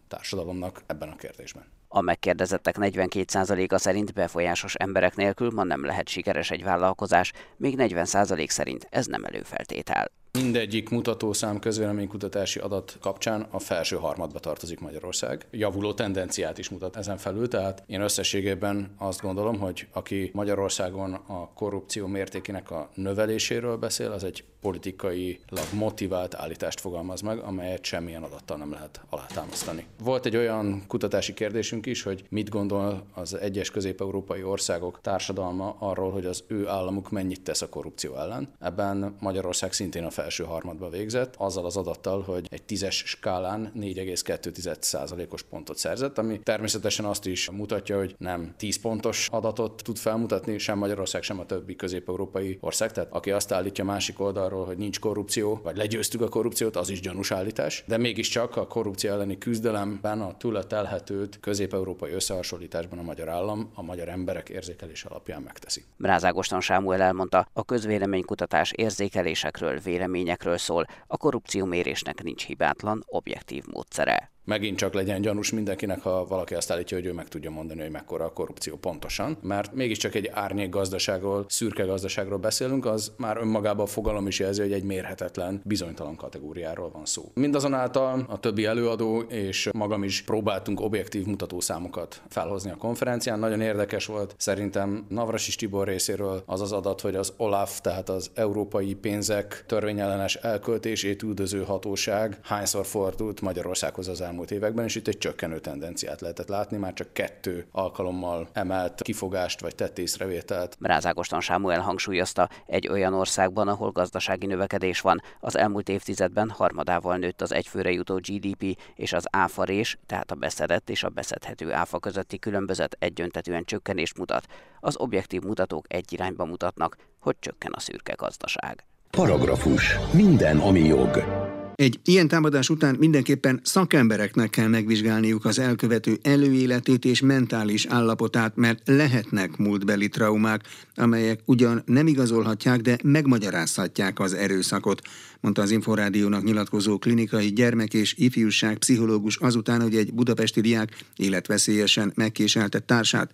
társadalomnak 0.08 0.84
ebben 0.88 1.10
a 1.10 1.16
kérdésben. 1.16 1.81
A 1.94 2.02
megkérdezettek 2.02 2.76
42%-a 2.80 3.78
szerint 3.78 4.14
befolyásos 4.14 4.76
emberek 4.76 5.16
nélkül 5.16 5.52
ma 5.54 5.64
nem 5.64 5.86
lehet 5.86 6.08
sikeres 6.08 6.52
egy 6.52 6.64
vállalkozás, 6.64 7.32
még 7.58 7.76
40% 7.78 8.50
szerint 8.50 8.88
ez 8.90 9.06
nem 9.06 9.24
előfeltétel. 9.24 10.21
Mindegyik 10.34 10.90
mutatószám 10.90 11.60
közvéleménykutatási 11.60 12.60
adat 12.60 12.98
kapcsán 13.02 13.48
a 13.50 13.60
felső 13.60 13.96
harmadba 13.96 14.40
tartozik 14.40 14.80
Magyarország. 14.80 15.48
Javuló 15.52 15.94
tendenciát 15.94 16.58
is 16.58 16.70
mutat 16.70 16.96
ezen 16.96 17.18
felül, 17.18 17.48
tehát 17.48 17.84
én 17.88 18.02
összességében 18.02 18.96
azt 18.98 19.22
gondolom, 19.22 19.60
hogy 19.60 19.88
aki 19.92 20.30
Magyarországon 20.34 21.14
a 21.14 21.50
korrupció 21.54 22.08
mértékének 22.08 22.72
a 22.72 22.90
növeléséről 22.96 23.78
beszél, 23.78 24.12
az 24.12 24.24
egy 24.24 24.44
politikailag 24.62 25.66
motivált 25.74 26.36
állítást 26.36 26.80
fogalmaz 26.80 27.22
meg, 27.22 27.40
amelyet 27.40 27.84
semmilyen 27.84 28.24
adattal 28.24 28.58
nem 28.58 28.72
lehet 28.72 29.02
alátámasztani. 29.10 29.86
Volt 30.04 30.26
egy 30.26 30.36
olyan 30.36 30.84
kutatási 30.88 31.34
kérdésünk 31.34 31.86
is, 31.86 32.04
hogy 32.04 32.24
mit 32.30 32.50
gondol 32.50 33.04
az 33.14 33.34
egyes 33.34 33.72
közép-európai 33.72 34.44
országok 34.44 35.00
társadalma 35.02 35.76
arról, 35.80 36.12
hogy 36.12 36.26
az 36.26 36.44
ő 36.48 36.68
államuk 36.68 37.10
mennyit 37.10 37.42
tesz 37.42 37.62
a 37.62 37.70
korrupció 37.70 38.16
ellen. 38.16 38.50
Ebben 38.60 39.16
Magyarország 39.20 39.74
szintén 39.74 40.04
a 40.04 40.10
felső 40.22 40.44
harmadba 40.44 40.90
végzett, 40.90 41.36
azzal 41.38 41.66
az 41.66 41.78
adattal, 41.78 42.22
hogy 42.22 42.48
egy 42.50 42.64
tízes 42.64 43.04
skálán 43.06 43.72
4,2%-os 43.76 45.42
pontot 45.42 45.78
szerzett, 45.78 46.18
ami 46.18 46.40
természetesen 46.40 47.06
azt 47.06 47.26
is 47.26 47.50
mutatja, 47.50 47.98
hogy 47.98 48.16
nem 48.18 48.54
10 48.58 48.80
pontos 48.82 49.28
adatot 49.32 49.84
tud 49.84 49.98
felmutatni, 49.98 50.58
sem 50.58 50.78
Magyarország, 50.78 51.22
sem 51.24 51.40
a 51.40 51.46
többi 51.46 51.76
közép-európai 51.76 52.58
ország. 52.62 52.92
Tehát 52.92 53.10
aki 53.12 53.32
azt 53.32 53.52
állítja 53.52 53.84
másik 53.84 54.20
oldalról, 54.20 54.66
hogy 54.66 54.78
nincs 54.78 55.00
korrupció, 55.00 55.60
vagy 55.64 55.78
legyőztük 55.78 56.22
a 56.22 56.28
korrupciót, 56.28 56.76
az 56.76 56.90
is 56.90 57.00
gyanús 57.00 57.32
állítás. 57.32 57.84
De 57.88 57.98
mégiscsak 57.98 58.56
a 58.56 58.68
korrupció 58.68 59.12
elleni 59.12 59.38
küzdelemben 59.38 60.22
a 60.22 60.38
tőle 60.38 60.64
telhetőt 60.64 61.40
közép-európai 61.40 62.12
összehasonlításban 62.12 63.00
a 63.00 63.02
magyar 63.02 63.30
állam 63.30 63.72
a 63.74 63.82
magyar 63.82 64.10
emberek 64.10 64.50
érzékelés 64.50 65.04
alapján 65.04 65.42
megteszi. 65.42 65.84
Rázágostan 66.00 66.62
Sámuel 66.62 67.02
elmondta, 67.02 67.48
a 67.54 67.64
közvéleménykutatás 67.64 68.72
érzékelésekről, 68.72 69.80
vélemény 69.80 70.10
véleményekről 70.12 70.58
szól, 70.58 70.86
a 71.08 71.18
korrupciómérésnek 71.18 72.24
nincs 72.24 72.46
hibátlan, 72.46 73.04
objektív 73.06 73.64
módszere 73.66 74.32
megint 74.44 74.78
csak 74.78 74.94
legyen 74.94 75.22
gyanús 75.22 75.52
mindenkinek, 75.52 76.02
ha 76.02 76.26
valaki 76.26 76.54
azt 76.54 76.72
állítja, 76.72 76.98
hogy 76.98 77.06
ő 77.06 77.14
meg 77.14 77.28
tudja 77.28 77.50
mondani, 77.50 77.82
hogy 77.82 77.92
mekkora 77.92 78.26
a 78.26 78.34
korrupció 78.34 78.76
pontosan, 78.76 79.38
mert 79.42 79.74
mégiscsak 79.74 80.16
egy 80.16 80.30
árnyék 80.34 80.70
gazdaságról, 80.70 81.46
szürke 81.48 81.84
gazdaságról 81.84 82.38
beszélünk, 82.38 82.86
az 82.86 83.12
már 83.18 83.38
önmagában 83.38 83.86
a 83.86 83.88
fogalom 83.88 84.28
is 84.28 84.40
jelzi, 84.40 84.62
hogy 84.62 84.72
egy 84.72 84.84
mérhetetlen, 84.84 85.62
bizonytalan 85.66 86.16
kategóriáról 86.16 86.90
van 86.92 87.06
szó. 87.06 87.32
Mindazonáltal 87.34 88.26
a 88.30 88.40
többi 88.40 88.66
előadó 88.66 89.20
és 89.20 89.70
magam 89.74 90.04
is 90.04 90.22
próbáltunk 90.22 90.80
objektív 90.80 91.26
mutatószámokat 91.26 92.22
felhozni 92.30 92.72
a 92.72 92.76
konferencián. 92.76 93.40
Nagyon 93.40 93.62
érdekes 93.62 94.06
volt 94.06 94.36
szerintem 94.38 95.06
Navrasis 95.10 95.56
Tibor 95.56 95.88
részéről 95.88 96.44
az 96.46 96.62
az 96.62 96.72
adat, 96.72 97.02
hogy 97.02 97.16
az 97.16 97.34
OLAF, 97.38 97.82
tehát 97.82 98.10
az 98.10 98.32
Európai 98.34 98.94
Pénzek 98.94 99.64
törvényellenes 99.68 100.36
elköltését 100.36 101.24
üldöző 101.24 101.64
hatóság 101.64 102.40
hányszor 102.44 102.86
fordult 102.86 103.42
Magyarországhoz 103.42 104.08
az 104.08 104.22
elmúlt 104.22 104.41
elmúlt 104.42 104.64
években, 104.64 104.86
és 104.86 104.96
itt 104.96 105.08
egy 105.08 105.18
csökkenő 105.18 105.60
tendenciát 105.60 106.22
lehetett 106.22 106.48
látni, 106.48 106.78
már 106.78 106.94
csak 106.94 107.14
kettő 107.14 107.66
alkalommal 107.72 108.50
emelt 108.54 109.02
kifogást 109.02 109.62
vagy 109.62 109.76
tett 109.76 109.98
észrevételt. 109.98 110.78
Rázágostan 110.80 111.42
Sámuel 111.42 111.80
hangsúlyozta, 111.80 112.50
egy 112.66 112.88
olyan 112.88 113.14
országban, 113.14 113.68
ahol 113.68 113.92
gazdasági 113.92 114.46
növekedés 114.46 115.02
van, 115.02 115.22
az 115.40 115.58
elmúlt 115.58 115.90
évtizedben 115.90 116.50
harmadával 116.50 117.18
nőtt 117.18 117.42
az 117.42 117.52
egyfőre 117.52 117.92
jutó 117.92 118.16
GDP, 118.16 118.78
és 118.96 119.14
az 119.14 119.26
áfarés, 119.30 119.98
tehát 120.06 120.32
a 120.32 120.36
beszedett 120.36 120.90
és 120.90 121.04
a 121.04 121.10
beszedhető 121.10 121.74
áfa 121.74 122.00
közötti 122.00 122.40
különbözet 122.40 122.96
egyöntetően 123.00 123.64
csökkenést 123.64 124.18
mutat. 124.18 124.46
Az 124.80 124.98
objektív 124.98 125.42
mutatók 125.42 125.86
egy 125.94 126.14
irányba 126.14 126.46
mutatnak, 126.46 126.96
hogy 127.20 127.36
csökken 127.40 127.72
a 127.76 127.80
szürke 127.80 128.14
gazdaság. 128.14 128.86
Paragrafus. 129.12 129.98
Minden, 130.14 130.58
ami 130.58 130.80
jog. 130.80 131.50
Egy 131.82 132.00
ilyen 132.04 132.28
támadás 132.28 132.70
után 132.70 132.96
mindenképpen 133.00 133.60
szakembereknek 133.64 134.50
kell 134.50 134.68
megvizsgálniuk 134.68 135.46
az 135.46 135.60
elkövető 135.60 136.20
előéletét 136.22 137.06
és 137.06 137.22
mentális 137.22 137.86
állapotát, 137.86 138.56
mert 138.56 138.82
lehetnek 138.86 139.58
múltbeli 139.58 140.10
traumák, 140.10 140.62
amelyek 140.96 141.40
ugyan 141.46 141.84
nem 141.86 142.08
igazolhatják, 142.08 142.82
de 142.82 142.98
megmagyarázhatják 143.04 144.20
az 144.20 144.34
erőszakot, 144.34 145.02
mondta 145.42 145.62
az 145.62 145.72
Inforádiónak 145.72 146.44
nyilatkozó 146.44 146.98
klinikai 146.98 147.54
gyermek 147.54 147.94
és 147.94 148.14
ifjúság 148.18 148.78
pszichológus 148.78 149.38
azután, 149.38 149.82
hogy 149.82 149.96
egy 149.96 150.14
budapesti 150.14 150.62
diák 150.62 151.06
életveszélyesen 151.16 152.12
megkéseltett 152.16 152.86
társát. 152.86 153.32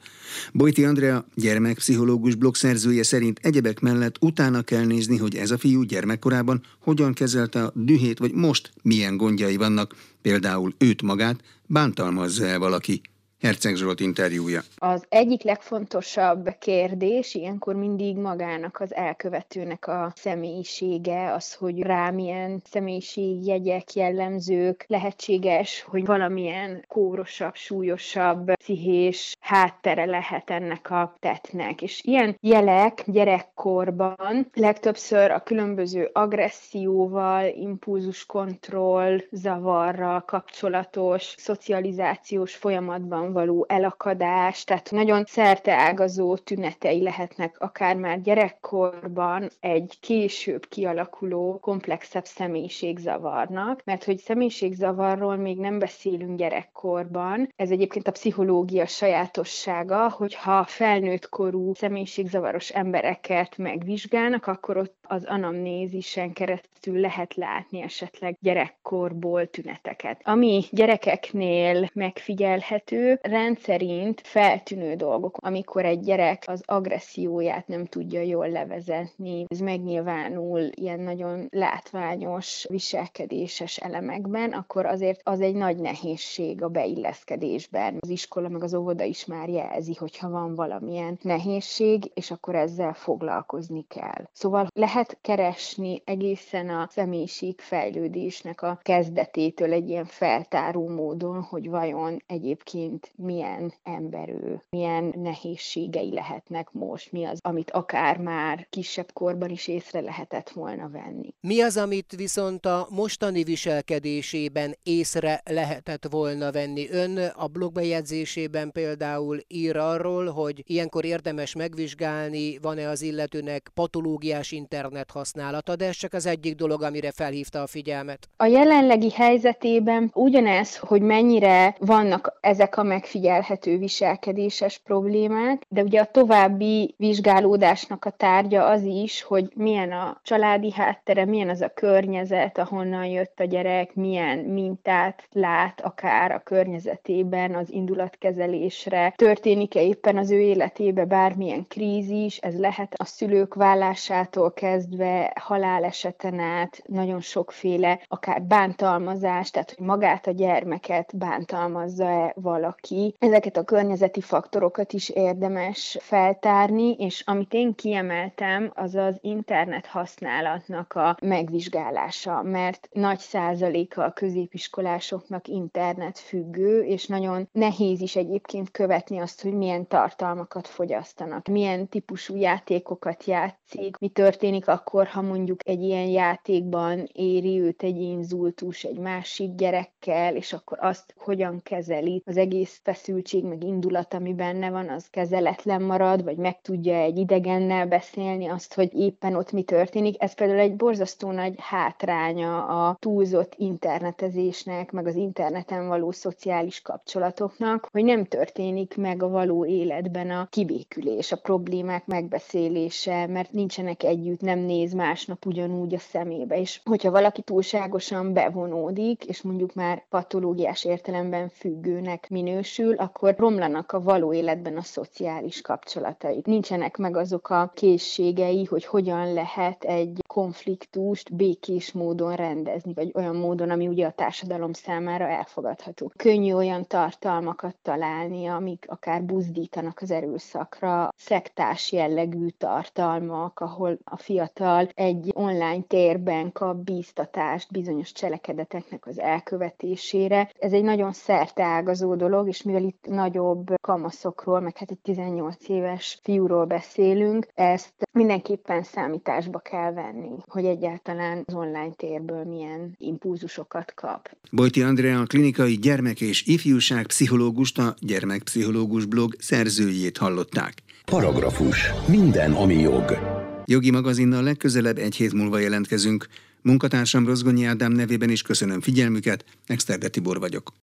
Bojti 0.53 0.85
Andrea 0.85 1.25
gyermekpszichológus 1.35 2.35
blogszerzője 2.35 3.03
szerint 3.03 3.39
egyebek 3.41 3.79
mellett 3.79 4.15
utána 4.19 4.61
kell 4.61 4.85
nézni, 4.85 5.17
hogy 5.17 5.35
ez 5.35 5.51
a 5.51 5.57
fiú 5.57 5.81
gyermekkorában 5.81 6.61
hogyan 6.79 7.13
kezelte 7.13 7.63
a 7.63 7.71
dühét, 7.75 8.19
vagy 8.19 8.33
most 8.33 8.71
milyen 8.81 9.17
gondjai 9.17 9.55
vannak, 9.55 9.95
például 10.21 10.73
őt 10.77 11.01
magát 11.01 11.43
bántalmazza-e 11.65 12.57
valaki. 12.57 13.01
Herceg 13.41 13.75
Zsolt 13.75 13.99
interjúja. 13.99 14.61
Az 14.75 15.05
egyik 15.09 15.43
legfontosabb 15.43 16.49
kérdés 16.59 17.35
ilyenkor 17.35 17.75
mindig 17.75 18.17
magának 18.17 18.79
az 18.79 18.95
elkövetőnek 18.95 19.87
a 19.87 20.11
személyisége, 20.15 21.33
az, 21.33 21.53
hogy 21.53 21.81
rá 21.81 22.09
milyen 22.09 22.61
személyiségjegyek, 22.69 23.93
jellemzők 23.93 24.85
lehetséges, 24.87 25.85
hogy 25.87 26.05
valamilyen 26.05 26.85
kórosabb, 26.87 27.55
súlyosabb 27.55 28.53
pszichés 28.53 29.35
háttere 29.39 30.05
lehet 30.05 30.49
ennek 30.49 30.91
a 30.91 31.15
tettnek. 31.19 31.81
És 31.81 32.01
ilyen 32.03 32.37
jelek 32.41 33.03
gyerekkorban 33.05 34.49
legtöbbször 34.53 35.31
a 35.31 35.43
különböző 35.43 36.09
agresszióval, 36.13 37.45
impulzuskontroll, 37.45 39.17
zavarral 39.31 40.21
kapcsolatos 40.21 41.33
szocializációs 41.37 42.55
folyamatban 42.55 43.25
társadalomban 43.27 43.33
való 43.33 43.65
elakadás, 43.67 44.63
tehát 44.63 44.91
nagyon 44.91 45.23
szerteágazó 45.25 46.37
tünetei 46.37 47.01
lehetnek 47.01 47.55
akár 47.59 47.95
már 47.95 48.21
gyerekkorban 48.21 49.49
egy 49.59 49.97
később 50.01 50.65
kialakuló, 50.65 51.57
komplexebb 51.61 52.25
személyiségzavarnak, 52.25 53.81
mert 53.85 54.03
hogy 54.03 54.17
személyiségzavarról 54.17 55.35
még 55.35 55.57
nem 55.57 55.79
beszélünk 55.79 56.37
gyerekkorban, 56.37 57.49
ez 57.55 57.71
egyébként 57.71 58.07
a 58.07 58.11
pszichológia 58.11 58.85
sajátossága, 58.85 60.09
hogyha 60.09 60.63
felnőtt 60.63 61.29
korú 61.29 61.73
személyiségzavaros 61.73 62.69
embereket 62.69 63.57
megvizsgálnak, 63.57 64.47
akkor 64.47 64.77
ott 64.77 64.95
az 65.07 65.25
anamnézisen 65.25 66.33
keresztül 66.33 66.99
lehet 66.99 67.35
látni 67.35 67.81
esetleg 67.81 68.37
gyerekkorból 68.39 69.47
tüneteket. 69.47 70.21
Ami 70.23 70.63
gyerekeknél 70.71 71.89
megfigyelhető, 71.93 73.16
rendszerint 73.21 74.21
feltűnő 74.23 74.95
dolgok, 74.95 75.37
amikor 75.39 75.85
egy 75.85 75.99
gyerek 75.99 76.43
az 76.47 76.61
agresszióját 76.65 77.67
nem 77.67 77.85
tudja 77.85 78.21
jól 78.21 78.49
levezetni, 78.49 79.45
ez 79.47 79.59
megnyilvánul 79.59 80.69
ilyen 80.73 80.99
nagyon 80.99 81.47
látványos 81.49 82.65
viselkedéses 82.69 83.77
elemekben, 83.77 84.51
akkor 84.51 84.85
azért 84.85 85.21
az 85.23 85.41
egy 85.41 85.55
nagy 85.55 85.77
nehézség 85.77 86.63
a 86.63 86.67
beilleszkedésben. 86.67 87.97
Az 87.99 88.09
iskola 88.09 88.49
meg 88.49 88.63
az 88.63 88.73
óvoda 88.73 89.03
is 89.03 89.25
már 89.25 89.49
jelzi, 89.49 89.93
hogyha 89.93 90.29
van 90.29 90.55
valamilyen 90.55 91.19
nehézség, 91.21 92.11
és 92.13 92.31
akkor 92.31 92.55
ezzel 92.55 92.93
foglalkozni 92.93 93.85
kell. 93.87 94.27
Szóval 94.31 94.67
lehet 94.73 95.17
keresni 95.21 96.01
egészen 96.05 96.69
a 96.69 96.87
személyiség 96.91 97.59
fejlődésnek 97.59 98.61
a 98.61 98.79
kezdetétől 98.81 99.73
egy 99.73 99.89
ilyen 99.89 100.05
feltáró 100.05 100.87
módon, 100.87 101.41
hogy 101.41 101.69
vajon 101.69 102.23
egyébként 102.27 103.06
milyen 103.15 103.73
ember 103.83 104.29
ő, 104.29 104.61
milyen 104.69 105.13
nehézségei 105.15 106.13
lehetnek 106.13 106.71
most, 106.71 107.11
mi 107.11 107.25
az, 107.25 107.39
amit 107.41 107.71
akár 107.71 108.17
már 108.17 108.67
kisebb 108.69 109.11
korban 109.13 109.49
is 109.49 109.67
észre 109.67 110.01
lehetett 110.01 110.49
volna 110.49 110.89
venni. 110.89 111.33
Mi 111.39 111.61
az, 111.61 111.77
amit 111.77 112.13
viszont 112.15 112.65
a 112.65 112.87
mostani 112.89 113.43
viselkedésében 113.43 114.75
észre 114.83 115.41
lehetett 115.45 116.07
volna 116.09 116.51
venni? 116.51 116.89
Ön 116.89 117.17
a 117.35 117.47
blogbejegyzésében 117.47 118.71
például 118.71 119.39
ír 119.47 119.77
arról, 119.77 120.25
hogy 120.31 120.63
ilyenkor 120.65 121.05
érdemes 121.05 121.55
megvizsgálni, 121.55 122.57
van-e 122.61 122.89
az 122.89 123.01
illetőnek 123.01 123.69
patológiás 123.73 124.51
internet 124.51 125.11
használata, 125.11 125.75
de 125.75 125.85
ez 125.85 125.95
csak 125.95 126.13
az 126.13 126.25
egyik 126.25 126.55
dolog, 126.55 126.83
amire 126.83 127.11
felhívta 127.11 127.61
a 127.61 127.67
figyelmet. 127.67 128.29
A 128.37 128.45
jelenlegi 128.45 129.11
helyzetében 129.11 130.11
ugyanez, 130.13 130.77
hogy 130.77 131.01
mennyire 131.01 131.75
vannak 131.79 132.37
ezek 132.41 132.77
a 132.77 132.83
megfigyelhető 132.97 133.77
viselkedéses 133.77 134.77
problémák, 134.77 135.61
de 135.67 135.81
ugye 135.83 136.01
a 136.01 136.11
további 136.11 136.95
vizsgálódásnak 136.97 138.05
a 138.05 138.09
tárgya 138.09 138.65
az 138.65 138.83
is, 138.83 139.21
hogy 139.21 139.51
milyen 139.55 139.91
a 139.91 140.19
családi 140.23 140.71
háttere, 140.71 141.25
milyen 141.25 141.49
az 141.49 141.61
a 141.61 141.73
környezet, 141.73 142.57
ahonnan 142.57 143.05
jött 143.05 143.39
a 143.39 143.43
gyerek, 143.43 143.95
milyen 143.95 144.37
mintát 144.37 145.27
lát 145.31 145.81
akár 145.81 146.31
a 146.31 146.39
környezetében 146.39 147.55
az 147.55 147.71
indulatkezelésre, 147.71 149.13
történik-e 149.15 149.81
éppen 149.81 150.17
az 150.17 150.31
ő 150.31 150.39
életébe 150.39 151.05
bármilyen 151.05 151.67
krízis, 151.67 152.37
ez 152.37 152.59
lehet 152.59 152.93
a 152.95 153.05
szülők 153.05 153.53
vállásától 153.53 154.53
kezdve 154.53 155.33
haláleseten 155.39 156.39
át, 156.39 156.81
nagyon 156.85 157.21
sokféle, 157.21 157.99
akár 158.07 158.41
bántalmazás, 158.41 159.49
tehát 159.49 159.73
hogy 159.77 159.85
magát 159.85 160.27
a 160.27 160.31
gyermeket 160.31 161.17
bántalmazza-e 161.17 162.33
valaki. 162.35 162.86
Ezeket 163.19 163.57
a 163.57 163.63
környezeti 163.63 164.21
faktorokat 164.21 164.93
is 164.93 165.09
érdemes 165.09 165.97
feltárni, 165.99 166.91
és 166.91 167.23
amit 167.25 167.53
én 167.53 167.75
kiemeltem, 167.75 168.71
az 168.75 168.95
az 168.95 169.17
internet 169.21 169.85
használatnak 169.85 170.93
a 170.93 171.17
megvizsgálása, 171.21 172.41
mert 172.41 172.87
nagy 172.91 173.19
százaléka 173.19 174.03
a 174.03 174.11
középiskolásoknak 174.11 175.47
internet 175.47 176.19
függő, 176.19 176.81
és 176.81 177.07
nagyon 177.07 177.49
nehéz 177.51 178.01
is 178.01 178.15
egyébként 178.15 178.71
követni 178.71 179.19
azt, 179.19 179.41
hogy 179.41 179.53
milyen 179.53 179.87
tartalmakat 179.87 180.67
fogyasztanak, 180.67 181.47
milyen 181.47 181.87
típusú 181.87 182.35
játékokat 182.35 183.23
játszik, 183.23 183.97
mi 183.97 184.09
történik 184.09 184.67
akkor, 184.67 185.07
ha 185.07 185.21
mondjuk 185.21 185.67
egy 185.67 185.81
ilyen 185.81 186.07
játékban 186.07 187.09
éri 187.13 187.59
őt 187.59 187.83
egy 187.83 187.97
inzultus 188.01 188.83
egy 188.83 188.97
másik 188.97 189.55
gyerekkel, 189.55 190.35
és 190.35 190.53
akkor 190.53 190.77
azt 190.81 191.13
hogyan 191.17 191.61
kezeli, 191.63 192.21
az 192.25 192.37
egész 192.37 192.76
feszültség 192.83 193.43
meg 193.43 193.63
indulat, 193.63 194.13
ami 194.13 194.33
benne 194.33 194.69
van, 194.69 194.89
az 194.89 195.07
kezeletlen 195.09 195.81
marad, 195.81 196.23
vagy 196.23 196.37
meg 196.37 196.61
tudja 196.61 196.95
egy 196.95 197.17
idegennel 197.17 197.87
beszélni 197.87 198.47
azt, 198.47 198.73
hogy 198.73 198.93
éppen 198.93 199.35
ott 199.35 199.51
mi 199.51 199.63
történik. 199.63 200.21
Ez 200.21 200.33
például 200.33 200.59
egy 200.59 200.75
borzasztó 200.75 201.31
nagy 201.31 201.53
hátránya 201.57 202.65
a 202.65 202.97
túlzott 202.99 203.53
internetezésnek, 203.57 204.91
meg 204.91 205.07
az 205.07 205.15
interneten 205.15 205.87
való 205.87 206.11
szociális 206.11 206.81
kapcsolatoknak, 206.81 207.87
hogy 207.91 208.03
nem 208.03 208.25
történik 208.25 208.97
meg 208.97 209.23
a 209.23 209.29
való 209.29 209.65
életben 209.65 210.29
a 210.29 210.47
kibékülés, 210.49 211.31
a 211.31 211.37
problémák 211.37 212.05
megbeszélése, 212.05 213.27
mert 213.27 213.51
nincsenek 213.51 214.03
együtt, 214.03 214.41
nem 214.41 214.59
néz 214.59 214.93
másnap 214.93 215.45
ugyanúgy 215.45 215.93
a 215.93 215.99
szemébe. 215.99 216.59
És 216.59 216.81
hogyha 216.83 217.11
valaki 217.11 217.41
túlságosan 217.41 218.33
bevonódik, 218.33 219.25
és 219.25 219.41
mondjuk 219.41 219.73
már 219.73 220.05
patológiás 220.09 220.85
értelemben 220.85 221.49
függőnek 221.49 222.29
minősül, 222.29 222.65
akkor 222.97 223.35
romlanak 223.37 223.91
a 223.91 224.01
való 224.01 224.33
életben 224.33 224.77
a 224.77 224.81
szociális 224.81 225.61
kapcsolatai. 225.61 226.41
Nincsenek 226.45 226.97
meg 226.97 227.17
azok 227.17 227.49
a 227.49 227.71
készségei, 227.73 228.63
hogy 228.63 228.85
hogyan 228.85 229.33
lehet 229.33 229.83
egy 229.83 230.23
konfliktust 230.27 231.35
békés 231.35 231.91
módon 231.91 232.35
rendezni, 232.35 232.93
vagy 232.93 233.11
olyan 233.13 233.35
módon, 233.35 233.69
ami 233.69 233.87
ugye 233.87 234.05
a 234.05 234.11
társadalom 234.11 234.73
számára 234.73 235.27
elfogadható. 235.27 236.11
Könnyű 236.15 236.53
olyan 236.53 236.85
tartalmakat 236.87 237.75
találni, 237.81 238.45
amik 238.47 238.85
akár 238.87 239.23
buzdítanak 239.23 239.99
az 240.01 240.11
erőszakra, 240.11 241.09
szektás 241.15 241.91
jellegű 241.91 242.47
tartalmak, 242.47 243.59
ahol 243.59 243.97
a 244.03 244.17
fiatal 244.17 244.89
egy 244.93 245.31
online 245.33 245.81
térben 245.87 246.51
kap 246.51 246.75
bíztatást 246.77 247.71
bizonyos 247.71 248.11
cselekedeteknek 248.11 249.05
az 249.07 249.19
elkövetésére. 249.19 250.51
Ez 250.59 250.73
egy 250.73 250.83
nagyon 250.83 251.13
szerteágazó 251.13 252.15
dolog, 252.15 252.47
és 252.57 252.63
mivel 252.63 252.83
itt 252.83 253.05
nagyobb 253.09 253.73
kamaszokról, 253.81 254.59
meg 254.59 254.77
hát 254.77 254.91
egy 254.91 254.99
18 254.99 255.55
éves 255.67 256.19
fiúról 256.23 256.65
beszélünk, 256.65 257.47
ezt 257.53 257.93
mindenképpen 258.11 258.83
számításba 258.83 259.59
kell 259.59 259.93
venni, 259.93 260.35
hogy 260.45 260.65
egyáltalán 260.65 261.43
az 261.45 261.53
online 261.53 261.91
térből 261.95 262.43
milyen 262.43 262.95
impulzusokat 262.97 263.93
kap. 263.93 264.29
Bojti 264.51 264.81
Andrea 264.81 265.19
a 265.19 265.25
klinikai 265.25 265.73
gyermek 265.73 266.21
és 266.21 266.45
ifjúság 266.45 267.05
pszichológust, 267.05 267.79
a 267.79 267.95
Gyermekpszichológus 267.99 269.05
blog 269.05 269.35
szerzőjét 269.39 270.17
hallották. 270.17 270.73
Paragrafus. 271.05 271.91
Minden, 272.07 272.51
ami 272.51 272.75
jog. 272.79 273.17
Jogi 273.65 273.91
magazinnal 273.91 274.43
legközelebb 274.43 274.97
egy 274.97 275.15
hét 275.15 275.33
múlva 275.33 275.59
jelentkezünk. 275.59 276.27
Munkatársam 276.61 277.25
Rozgonyi 277.25 277.65
Ádám 277.65 277.91
nevében 277.91 278.29
is 278.29 278.41
köszönöm 278.41 278.81
figyelmüket, 278.81 279.45
Exterde 279.65 280.07
Tibor 280.07 280.39
vagyok. 280.39 280.71